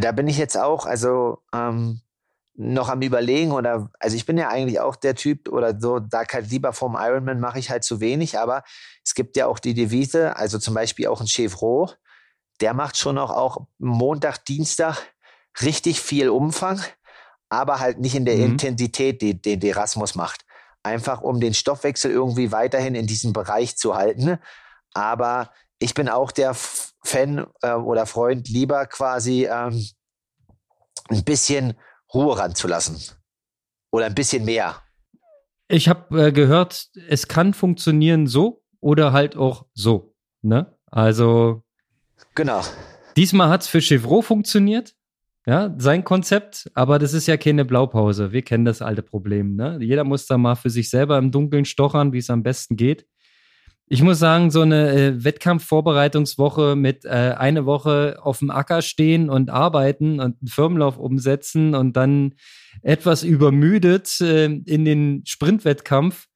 [0.00, 2.00] da bin ich jetzt auch, also ähm,
[2.54, 6.32] noch am überlegen oder also ich bin ja eigentlich auch der Typ oder so, sag
[6.32, 8.62] halt lieber vom Ironman mache ich halt zu wenig, aber
[9.04, 11.96] es gibt ja auch die Devise, also zum Beispiel auch ein Chevrolet,
[12.60, 14.96] der macht schon noch auch Montag, Dienstag
[15.60, 16.80] richtig viel Umfang,
[17.48, 18.44] aber halt nicht in der mhm.
[18.44, 20.44] Intensität, die, den die Erasmus macht.
[20.82, 24.38] Einfach um den Stoffwechsel irgendwie weiterhin in diesem Bereich zu halten.
[24.94, 29.86] Aber ich bin auch der Fan äh, oder Freund lieber quasi ähm,
[31.08, 31.74] ein bisschen
[32.12, 33.00] Ruhe ranzulassen.
[33.90, 34.82] Oder ein bisschen mehr.
[35.68, 40.14] Ich habe äh, gehört, es kann funktionieren so oder halt auch so.
[40.42, 40.76] Ne?
[40.86, 41.64] Also.
[42.34, 42.62] Genau.
[43.16, 44.94] Diesmal hat es für Chevrolet funktioniert.
[45.48, 48.32] Ja, sein Konzept, aber das ist ja keine Blaupause.
[48.32, 49.54] Wir kennen das alte Problem.
[49.54, 49.78] Ne?
[49.80, 53.06] Jeder muss da mal für sich selber im Dunkeln stochern, wie es am besten geht.
[53.88, 59.30] Ich muss sagen, so eine äh, Wettkampfvorbereitungswoche mit äh, eine Woche auf dem Acker stehen
[59.30, 62.34] und arbeiten und einen Firmenlauf umsetzen und dann
[62.82, 66.26] etwas übermüdet äh, in den Sprintwettkampf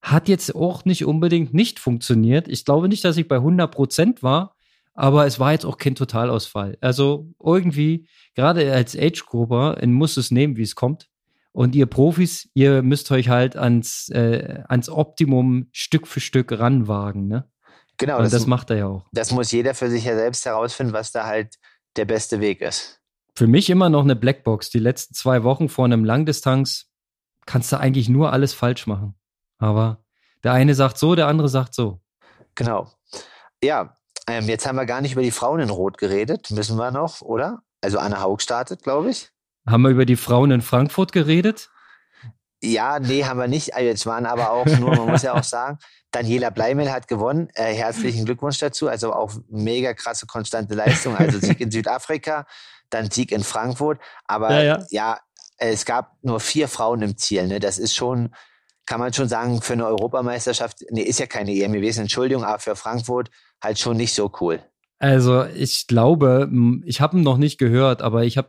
[0.00, 2.48] hat jetzt auch nicht unbedingt nicht funktioniert.
[2.48, 4.54] Ich glaube nicht, dass ich bei 100 Prozent war,
[4.94, 6.78] aber es war jetzt auch kein Totalausfall.
[6.80, 11.08] Also irgendwie, gerade als Age-Grupper, muss es nehmen, wie es kommt.
[11.56, 17.28] Und ihr Profis, ihr müsst euch halt ans, äh, ans Optimum Stück für Stück ranwagen,
[17.28, 17.50] ne?
[17.96, 18.18] Genau.
[18.18, 19.06] Und das, das macht er ja auch.
[19.12, 21.54] Das muss jeder für sich ja selbst herausfinden, was da halt
[21.96, 23.00] der beste Weg ist.
[23.34, 24.68] Für mich immer noch eine Blackbox.
[24.68, 26.90] Die letzten zwei Wochen vor einem Langdistanz
[27.46, 29.14] kannst du eigentlich nur alles falsch machen.
[29.56, 30.04] Aber
[30.44, 32.02] der eine sagt so, der andere sagt so.
[32.54, 32.92] Genau.
[33.64, 33.96] Ja,
[34.28, 36.50] ähm, jetzt haben wir gar nicht über die Frauen in Rot geredet.
[36.50, 37.62] Müssen wir noch, oder?
[37.80, 39.30] Also Anne Haug startet, glaube ich.
[39.66, 41.70] Haben wir über die Frauen in Frankfurt geredet?
[42.62, 43.74] Ja, nee, haben wir nicht.
[43.74, 45.78] Also jetzt waren aber auch nur, man muss ja auch sagen,
[46.10, 47.48] Daniela Bleimel hat gewonnen.
[47.54, 48.88] Äh, herzlichen Glückwunsch dazu.
[48.88, 51.16] Also auch mega krasse, konstante Leistung.
[51.16, 52.46] Also Sieg in Südafrika,
[52.90, 54.00] dann Sieg in Frankfurt.
[54.24, 54.86] Aber ja, ja.
[54.90, 55.18] ja,
[55.58, 57.46] es gab nur vier Frauen im Ziel.
[57.46, 57.60] Ne?
[57.60, 58.34] Das ist schon,
[58.86, 62.58] kann man schon sagen, für eine Europameisterschaft, nee, ist ja keine EM gewesen, Entschuldigung, aber
[62.58, 63.30] für Frankfurt
[63.62, 64.60] halt schon nicht so cool.
[64.98, 66.50] Also ich glaube,
[66.84, 68.48] ich habe ihn noch nicht gehört, aber ich habe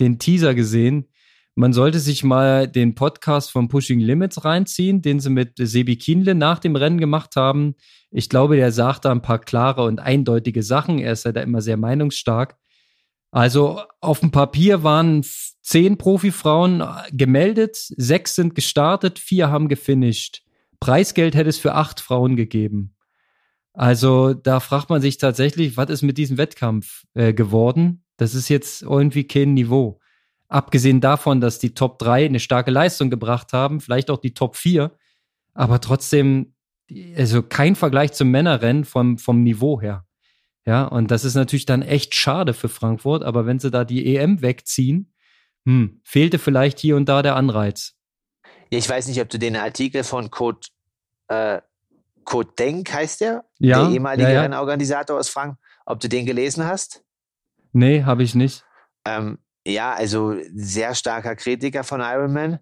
[0.00, 1.08] den Teaser gesehen.
[1.54, 6.34] Man sollte sich mal den Podcast von Pushing Limits reinziehen, den sie mit Sebi Kienle
[6.34, 7.76] nach dem Rennen gemacht haben.
[8.10, 10.98] Ich glaube, der sagt da ein paar klare und eindeutige Sachen.
[10.98, 12.56] Er ist ja da immer sehr meinungsstark.
[13.30, 15.24] Also auf dem Papier waren
[15.62, 20.42] zehn Profifrauen gemeldet, sechs sind gestartet, vier haben gefinisht.
[20.80, 22.94] Preisgeld hätte es für acht Frauen gegeben.
[23.72, 28.05] Also da fragt man sich tatsächlich, was ist mit diesem Wettkampf äh, geworden?
[28.16, 30.00] Das ist jetzt irgendwie kein Niveau.
[30.48, 34.56] Abgesehen davon, dass die Top 3 eine starke Leistung gebracht haben, vielleicht auch die Top
[34.56, 34.92] 4,
[35.54, 36.54] aber trotzdem,
[37.16, 40.06] also kein Vergleich zum Männerrennen vom, vom Niveau her.
[40.64, 44.16] Ja, und das ist natürlich dann echt schade für Frankfurt, aber wenn sie da die
[44.16, 45.12] EM wegziehen,
[45.64, 47.94] hm, fehlte vielleicht hier und da der Anreiz.
[48.70, 50.60] Ich weiß nicht, ob du den Artikel von Code
[51.28, 51.60] äh,
[52.24, 54.42] Kurt Denk heißt der, ja, der ehemalige ja, ja.
[54.42, 55.56] Rennorganisator aus Frank.
[55.86, 57.04] Ob du den gelesen hast?
[57.72, 58.64] Nee, habe ich nicht.
[59.06, 62.58] Ähm, ja, also sehr starker Kritiker von Ironman.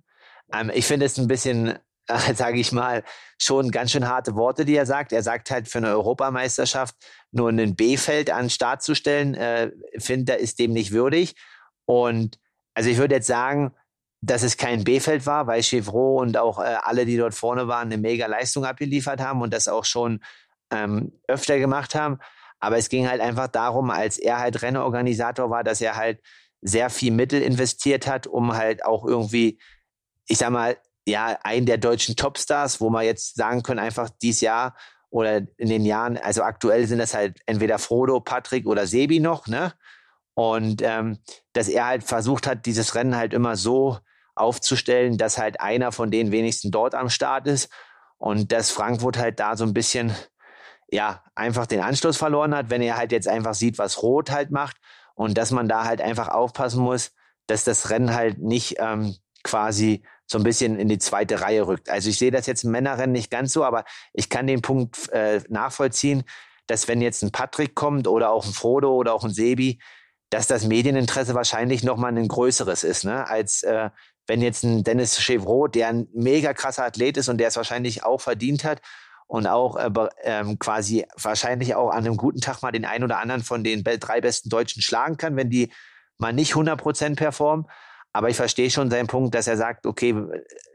[0.53, 1.79] Ähm, ich finde es ein bisschen
[2.09, 3.03] äh, sage ich mal,
[3.39, 5.13] schon ganz schön harte Worte, die er sagt.
[5.13, 6.95] Er sagt halt, für eine Europameisterschaft
[7.33, 11.35] nur ein B-Feld an den Start zu stellen, äh, findet er, ist dem nicht würdig.
[11.87, 12.39] Und
[12.75, 13.75] also ich würde jetzt sagen,
[14.21, 17.89] dass es kein B-Feld war, weil Chevrolet und auch äh, alle, die dort vorne waren,
[17.89, 20.21] eine mega Leistung abgeliefert haben und das auch schon
[20.71, 22.19] ähm, öfter gemacht haben.
[22.65, 26.21] Aber es ging halt einfach darum, als er halt Rennorganisator war, dass er halt
[26.63, 29.59] sehr viel Mittel investiert hat, um halt auch irgendwie,
[30.27, 34.41] ich sag mal, ja, einen der deutschen Topstars, wo man jetzt sagen können, einfach dieses
[34.41, 34.75] Jahr
[35.11, 39.47] oder in den Jahren, also aktuell sind das halt entweder Frodo, Patrick oder Sebi noch,
[39.47, 39.75] ne?
[40.33, 41.19] Und ähm,
[41.53, 43.99] dass er halt versucht hat, dieses Rennen halt immer so
[44.35, 47.69] aufzustellen, dass halt einer von denen wenigstens dort am Start ist
[48.17, 50.13] und dass Frankfurt halt da so ein bisschen
[50.95, 54.51] ja einfach den Anschluss verloren hat, wenn er halt jetzt einfach sieht, was Rot halt
[54.51, 54.77] macht
[55.15, 57.13] und dass man da halt einfach aufpassen muss,
[57.47, 61.91] dass das Rennen halt nicht ähm, quasi so ein bisschen in die zweite Reihe rückt.
[61.91, 63.85] Also ich sehe das jetzt im Männerrennen nicht ganz so, aber
[64.15, 66.23] ich kann den Punkt äh, nachvollziehen,
[66.67, 69.81] dass wenn jetzt ein Patrick kommt oder auch ein Frodo oder auch ein Sebi,
[70.31, 73.29] dass das Medieninteresse wahrscheinlich nochmal ein größeres ist, ne?
[73.29, 73.91] als äh,
[74.27, 78.05] wenn jetzt ein Dennis Chevrolet, der ein mega krasser Athlet ist und der es wahrscheinlich
[78.05, 78.81] auch verdient hat
[79.27, 79.91] und auch äh,
[80.23, 83.83] ähm, quasi wahrscheinlich auch an einem guten Tag mal den einen oder anderen von den
[83.85, 85.73] drei besten Deutschen schlagen kann, wenn die
[86.19, 87.67] mal nicht 100 Prozent performen.
[88.13, 90.15] Aber ich verstehe schon seinen Punkt, dass er sagt, okay,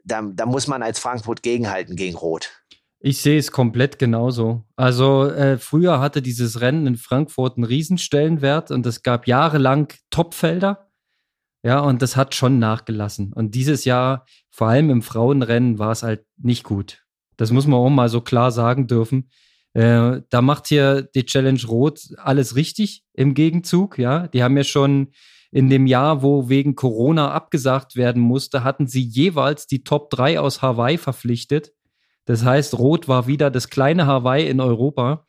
[0.04, 2.52] da, da muss man als Frankfurt gegenhalten gegen Rot.
[3.02, 4.66] Ich sehe es komplett genauso.
[4.76, 10.90] Also äh, früher hatte dieses Rennen in Frankfurt einen Riesenstellenwert und es gab jahrelang Topfelder.
[11.64, 13.32] Ja, und das hat schon nachgelassen.
[13.32, 17.06] Und dieses Jahr, vor allem im Frauenrennen, war es halt nicht gut.
[17.40, 19.30] Das muss man auch mal so klar sagen dürfen.
[19.74, 23.98] Äh, da macht hier die Challenge Rot alles richtig im Gegenzug.
[23.98, 25.14] Ja, die haben ja schon
[25.52, 30.42] in dem Jahr, wo wegen Corona abgesagt werden musste, hatten sie jeweils die Top 3
[30.42, 31.72] aus Hawaii verpflichtet.
[32.26, 35.26] Das heißt, Rot war wieder das kleine Hawaii in Europa.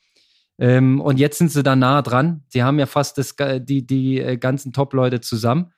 [0.58, 2.42] Ähm, und jetzt sind sie da nah dran.
[2.48, 5.72] Sie haben ja fast das, die, die äh, ganzen Top-Leute zusammen.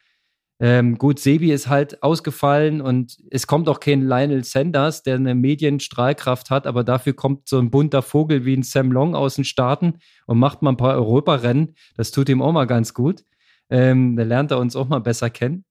[0.64, 5.34] Ähm, gut, Sebi ist halt ausgefallen und es kommt auch kein Lionel Sanders, der eine
[5.34, 9.44] Medienstrahlkraft hat, aber dafür kommt so ein bunter Vogel wie ein Sam Long aus den
[9.44, 9.94] Staaten
[10.26, 11.74] und macht mal ein paar Europarennen.
[11.96, 13.24] Das tut ihm auch mal ganz gut.
[13.70, 15.64] Ähm, da lernt er uns auch mal besser kennen.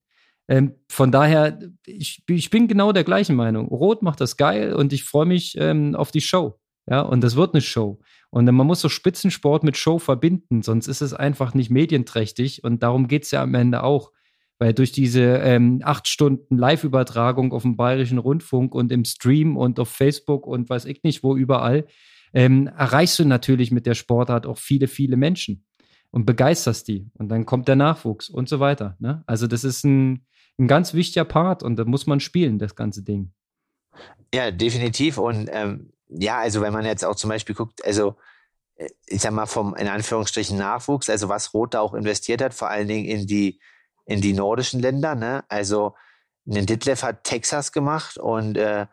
[0.46, 3.68] Ähm, von daher, ich, ich, bin genau der gleichen Meinung.
[3.68, 6.58] Rot macht das geil und ich freue mich ähm, auf die Show.
[6.86, 7.98] Ja, und das wird eine Show.
[8.28, 12.62] Und man muss so Spitzensport mit Show verbinden, sonst ist es einfach nicht medienträchtig.
[12.62, 14.10] Und darum geht es ja am Ende auch.
[14.62, 19.80] Weil durch diese ähm, acht Stunden Live-Übertragung auf dem Bayerischen Rundfunk und im Stream und
[19.80, 21.84] auf Facebook und weiß ich nicht wo überall,
[22.32, 25.64] ähm, erreichst du natürlich mit der Sportart auch viele, viele Menschen
[26.12, 27.10] und begeisterst die.
[27.14, 28.96] Und dann kommt der Nachwuchs und so weiter.
[29.00, 29.24] Ne?
[29.26, 30.26] Also das ist ein,
[30.60, 33.32] ein ganz wichtiger Part und da muss man spielen, das ganze Ding.
[34.32, 35.18] Ja, definitiv.
[35.18, 38.14] Und ähm, ja, also wenn man jetzt auch zum Beispiel guckt, also
[38.76, 42.54] äh, ich sag mal vom in Anführungsstrichen Nachwuchs, also was Rot da auch investiert hat,
[42.54, 43.58] vor allen Dingen in die
[44.04, 45.14] in die nordischen Länder.
[45.14, 45.44] Ne?
[45.48, 45.94] Also
[46.46, 48.86] ein Ditlev hat Texas gemacht und äh,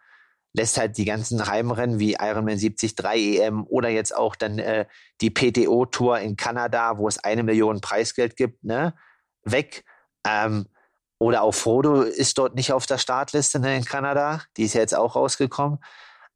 [0.53, 4.86] lässt halt die ganzen Heimrennen wie Ironman 73 EM oder jetzt auch dann äh,
[5.22, 8.93] die PTO Tour in Kanada, wo es eine Million Preisgeld gibt, ne,
[9.43, 9.84] weg.
[10.26, 10.68] Ähm,
[11.20, 14.41] oder auch Frodo ist dort nicht auf der Startliste ne, in Kanada.
[14.57, 15.80] Die ist ja jetzt auch rausgekommen.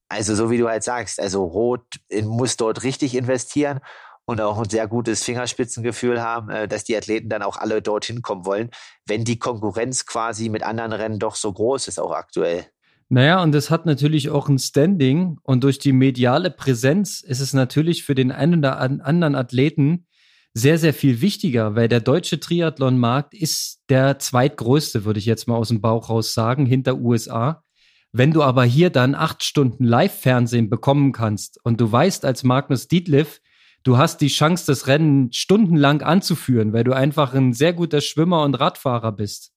[0.10, 1.86] Also so wie du halt sagst, also Rot
[2.24, 3.80] muss dort richtig investieren
[4.26, 8.22] und auch ein sehr gutes Fingerspitzengefühl haben, äh, dass die Athleten dann auch alle dorthin
[8.22, 8.70] kommen wollen,
[9.06, 12.66] wenn die Konkurrenz quasi mit anderen Rennen doch so groß ist, auch aktuell.
[13.10, 17.54] Naja, und es hat natürlich auch ein Standing und durch die mediale Präsenz ist es
[17.54, 20.08] natürlich für den einen oder anderen Athleten
[20.54, 25.56] sehr, sehr viel wichtiger, weil der deutsche Triathlon-Markt ist der zweitgrößte, würde ich jetzt mal
[25.56, 27.64] aus dem Bauch raus sagen, hinter USA.
[28.12, 32.88] Wenn du aber hier dann acht Stunden Live-Fernsehen bekommen kannst und du weißt als Magnus
[32.88, 33.42] Dietliff,
[33.84, 38.44] du hast die Chance, das Rennen stundenlang anzuführen, weil du einfach ein sehr guter Schwimmer
[38.44, 39.52] und Radfahrer bist.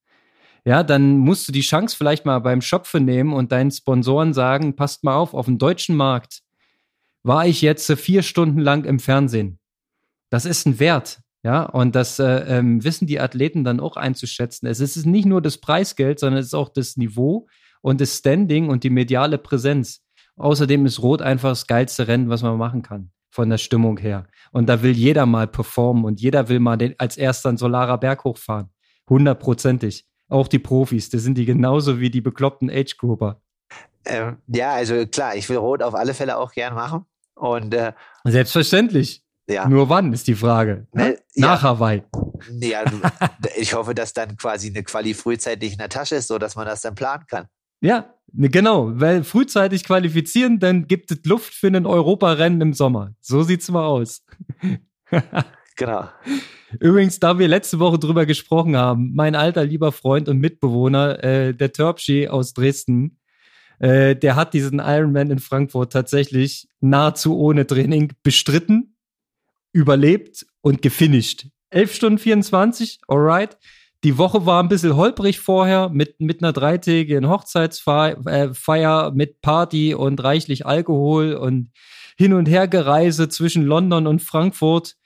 [0.65, 4.75] Ja, dann musst du die Chance vielleicht mal beim Schopfe nehmen und deinen Sponsoren sagen,
[4.75, 6.43] passt mal auf, auf dem deutschen Markt
[7.23, 9.59] war ich jetzt vier Stunden lang im Fernsehen.
[10.31, 11.21] Das ist ein Wert.
[11.43, 14.67] Ja, und das äh, ähm, wissen die Athleten dann auch einzuschätzen.
[14.67, 17.47] Es ist nicht nur das Preisgeld, sondern es ist auch das Niveau
[17.83, 20.03] und das Standing und die mediale Präsenz.
[20.37, 24.27] Außerdem ist Rot einfach das geilste Rennen, was man machen kann von der Stimmung her.
[24.51, 27.99] Und da will jeder mal performen und jeder will mal den, als erster einen Solarer
[27.99, 28.71] Berg hochfahren.
[29.09, 30.07] Hundertprozentig.
[30.29, 33.41] Auch die Profis, das sind die genauso wie die bekloppten Age-Grouper.
[34.07, 37.05] Ähm, ja, also klar, ich will Rot auf alle Fälle auch gern machen.
[37.35, 37.93] Und äh,
[38.25, 39.23] Selbstverständlich.
[39.49, 39.69] Ja.
[39.69, 40.89] Nur wann ist die Frage?
[40.93, 41.19] Ne?
[41.37, 41.69] Nach ja.
[41.69, 42.03] Hawaii.
[42.61, 42.85] Ja,
[43.57, 46.67] ich hoffe, dass dann quasi eine Quali frühzeitig in der Tasche ist, so dass man
[46.67, 47.47] das dann planen kann.
[47.81, 53.15] Ja, Ne, genau, weil frühzeitig qualifizieren, dann gibt es Luft für ein Europarennen im Sommer.
[53.21, 54.25] So sieht's mal aus.
[55.77, 56.09] genau.
[56.81, 61.55] Übrigens, da wir letzte Woche drüber gesprochen haben, mein alter lieber Freund und Mitbewohner, äh,
[61.55, 63.19] der Törpschi aus Dresden,
[63.79, 68.97] äh, der hat diesen Ironman in Frankfurt tatsächlich nahezu ohne Training bestritten,
[69.73, 71.49] überlebt und gefinisht.
[71.71, 73.57] 11 Stunden 24, alright.
[74.05, 79.95] Die Woche war ein bisschen holprig vorher mit, mit einer dreitägigen Hochzeitsfeier, äh, mit Party
[79.95, 81.71] und reichlich Alkohol und
[82.17, 84.97] hin und her gereise zwischen London und Frankfurt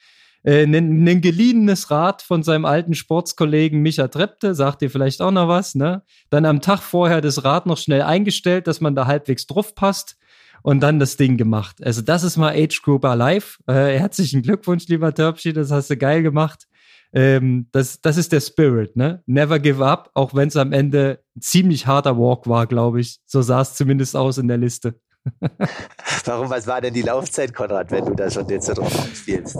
[0.43, 5.49] äh, ein geliehenes Rad von seinem alten Sportskollegen Micha Trepte, sagt dir vielleicht auch noch
[5.49, 6.03] was, ne?
[6.31, 10.17] Dann am Tag vorher das Rad noch schnell eingestellt, dass man da halbwegs drauf passt
[10.63, 11.85] und dann das Ding gemacht.
[11.85, 13.59] Also das ist mal Age Group Alive.
[13.67, 16.67] Äh, herzlichen Glückwunsch, lieber Törpschi, das hast du geil gemacht.
[17.13, 19.23] Ähm, das, das ist der Spirit, ne?
[19.27, 23.19] Never give up, auch wenn es am Ende ein ziemlich harter Walk war, glaube ich.
[23.27, 25.01] So sah es zumindest aus in der Liste.
[26.25, 29.57] Warum, was war denn die Laufzeit, Konrad, wenn du da schon jetzt so drauf spielst?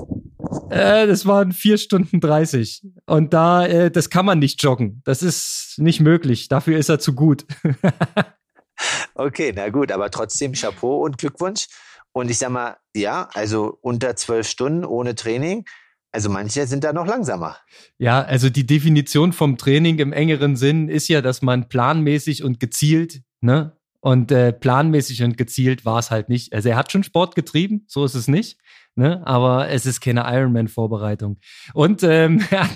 [0.71, 2.83] Äh, das waren vier Stunden 30.
[3.07, 5.03] Und da, äh, das kann man nicht joggen.
[5.05, 6.49] Das ist nicht möglich.
[6.49, 7.47] Dafür ist er zu gut.
[9.15, 11.67] okay, na gut, aber trotzdem Chapeau und Glückwunsch.
[12.13, 15.65] Und ich sag mal, ja, also unter zwölf Stunden ohne Training.
[16.13, 17.57] Also manche sind da noch langsamer.
[17.99, 22.59] Ja, also die Definition vom Training im engeren Sinn ist ja, dass man planmäßig und
[22.59, 23.77] gezielt, ne?
[24.03, 26.55] Und äh, planmäßig und gezielt war es halt nicht.
[26.55, 28.59] Also er hat schon Sport getrieben, so ist es nicht
[28.97, 29.27] ne?
[29.27, 31.39] aber es ist keine Ironman-Vorbereitung.
[31.75, 32.69] Und ähm, ja,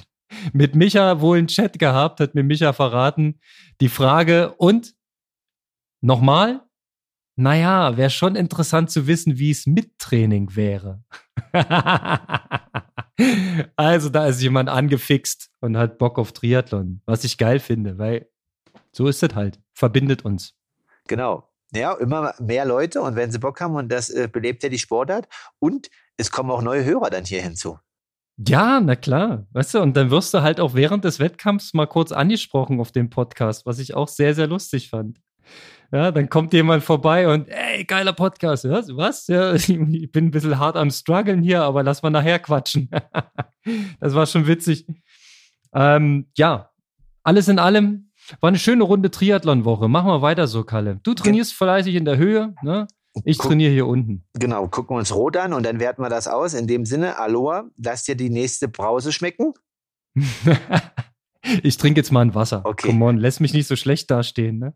[0.53, 3.41] mit Micha wohl einen Chat gehabt, hat mir Micha verraten,
[3.81, 4.95] die Frage, und
[6.01, 6.63] nochmal?
[7.37, 11.03] Naja, wäre schon interessant zu wissen, wie es mit Training wäre.
[13.77, 18.29] also da ist jemand angefixt und hat Bock auf Triathlon, was ich geil finde, weil
[18.93, 20.55] so ist es halt, verbindet uns.
[21.07, 21.49] Genau.
[21.75, 24.79] Ja, immer mehr Leute und wenn sie Bock haben und das äh, belebt ja die
[24.79, 27.79] Sportart und es kommen auch neue Hörer dann hier hinzu.
[28.37, 29.47] Ja, na klar.
[29.53, 32.91] Weißt du, und dann wirst du halt auch während des Wettkampfs mal kurz angesprochen auf
[32.91, 35.21] dem Podcast, was ich auch sehr, sehr lustig fand.
[35.95, 38.69] Ja, dann kommt jemand vorbei und, ey, geiler Podcast.
[38.69, 38.89] Was?
[38.97, 39.29] was?
[39.29, 42.91] Ja, ich bin ein bisschen hart am struggeln hier, aber lass mal nachher quatschen.
[44.01, 44.89] das war schon witzig.
[45.73, 46.73] Ähm, ja,
[47.23, 49.87] alles in allem war eine schöne Runde Triathlon-Woche.
[49.89, 50.99] Machen wir weiter so, Kalle.
[51.05, 52.89] Du trainierst fleißig in der Höhe, ne?
[53.25, 54.27] Ich trainiere hier unten.
[54.33, 56.55] Genau, gucken wir uns rot an und dann werten wir das aus.
[56.55, 59.55] In dem Sinne, Aloha, lass dir die nächste Brause schmecken.
[61.63, 62.63] ich trinke jetzt mal ein Wasser.
[62.65, 62.89] Okay.
[62.89, 64.59] Come on, lass mich nicht so schlecht dastehen.
[64.59, 64.75] Ne?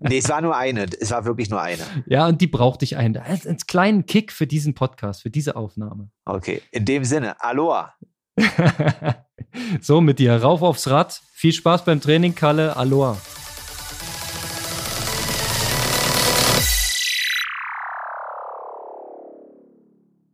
[0.00, 0.86] nee, es war nur eine.
[1.00, 1.82] Es war wirklich nur eine.
[2.06, 3.16] Ja, und die brauchte ich einen.
[3.16, 6.10] Als, als kleinen Kick für diesen Podcast, für diese Aufnahme.
[6.24, 7.94] Okay, in dem Sinne, Aloha.
[9.80, 11.20] so, mit dir rauf aufs Rad.
[11.32, 12.76] Viel Spaß beim Training, Kalle.
[12.76, 13.16] Aloha.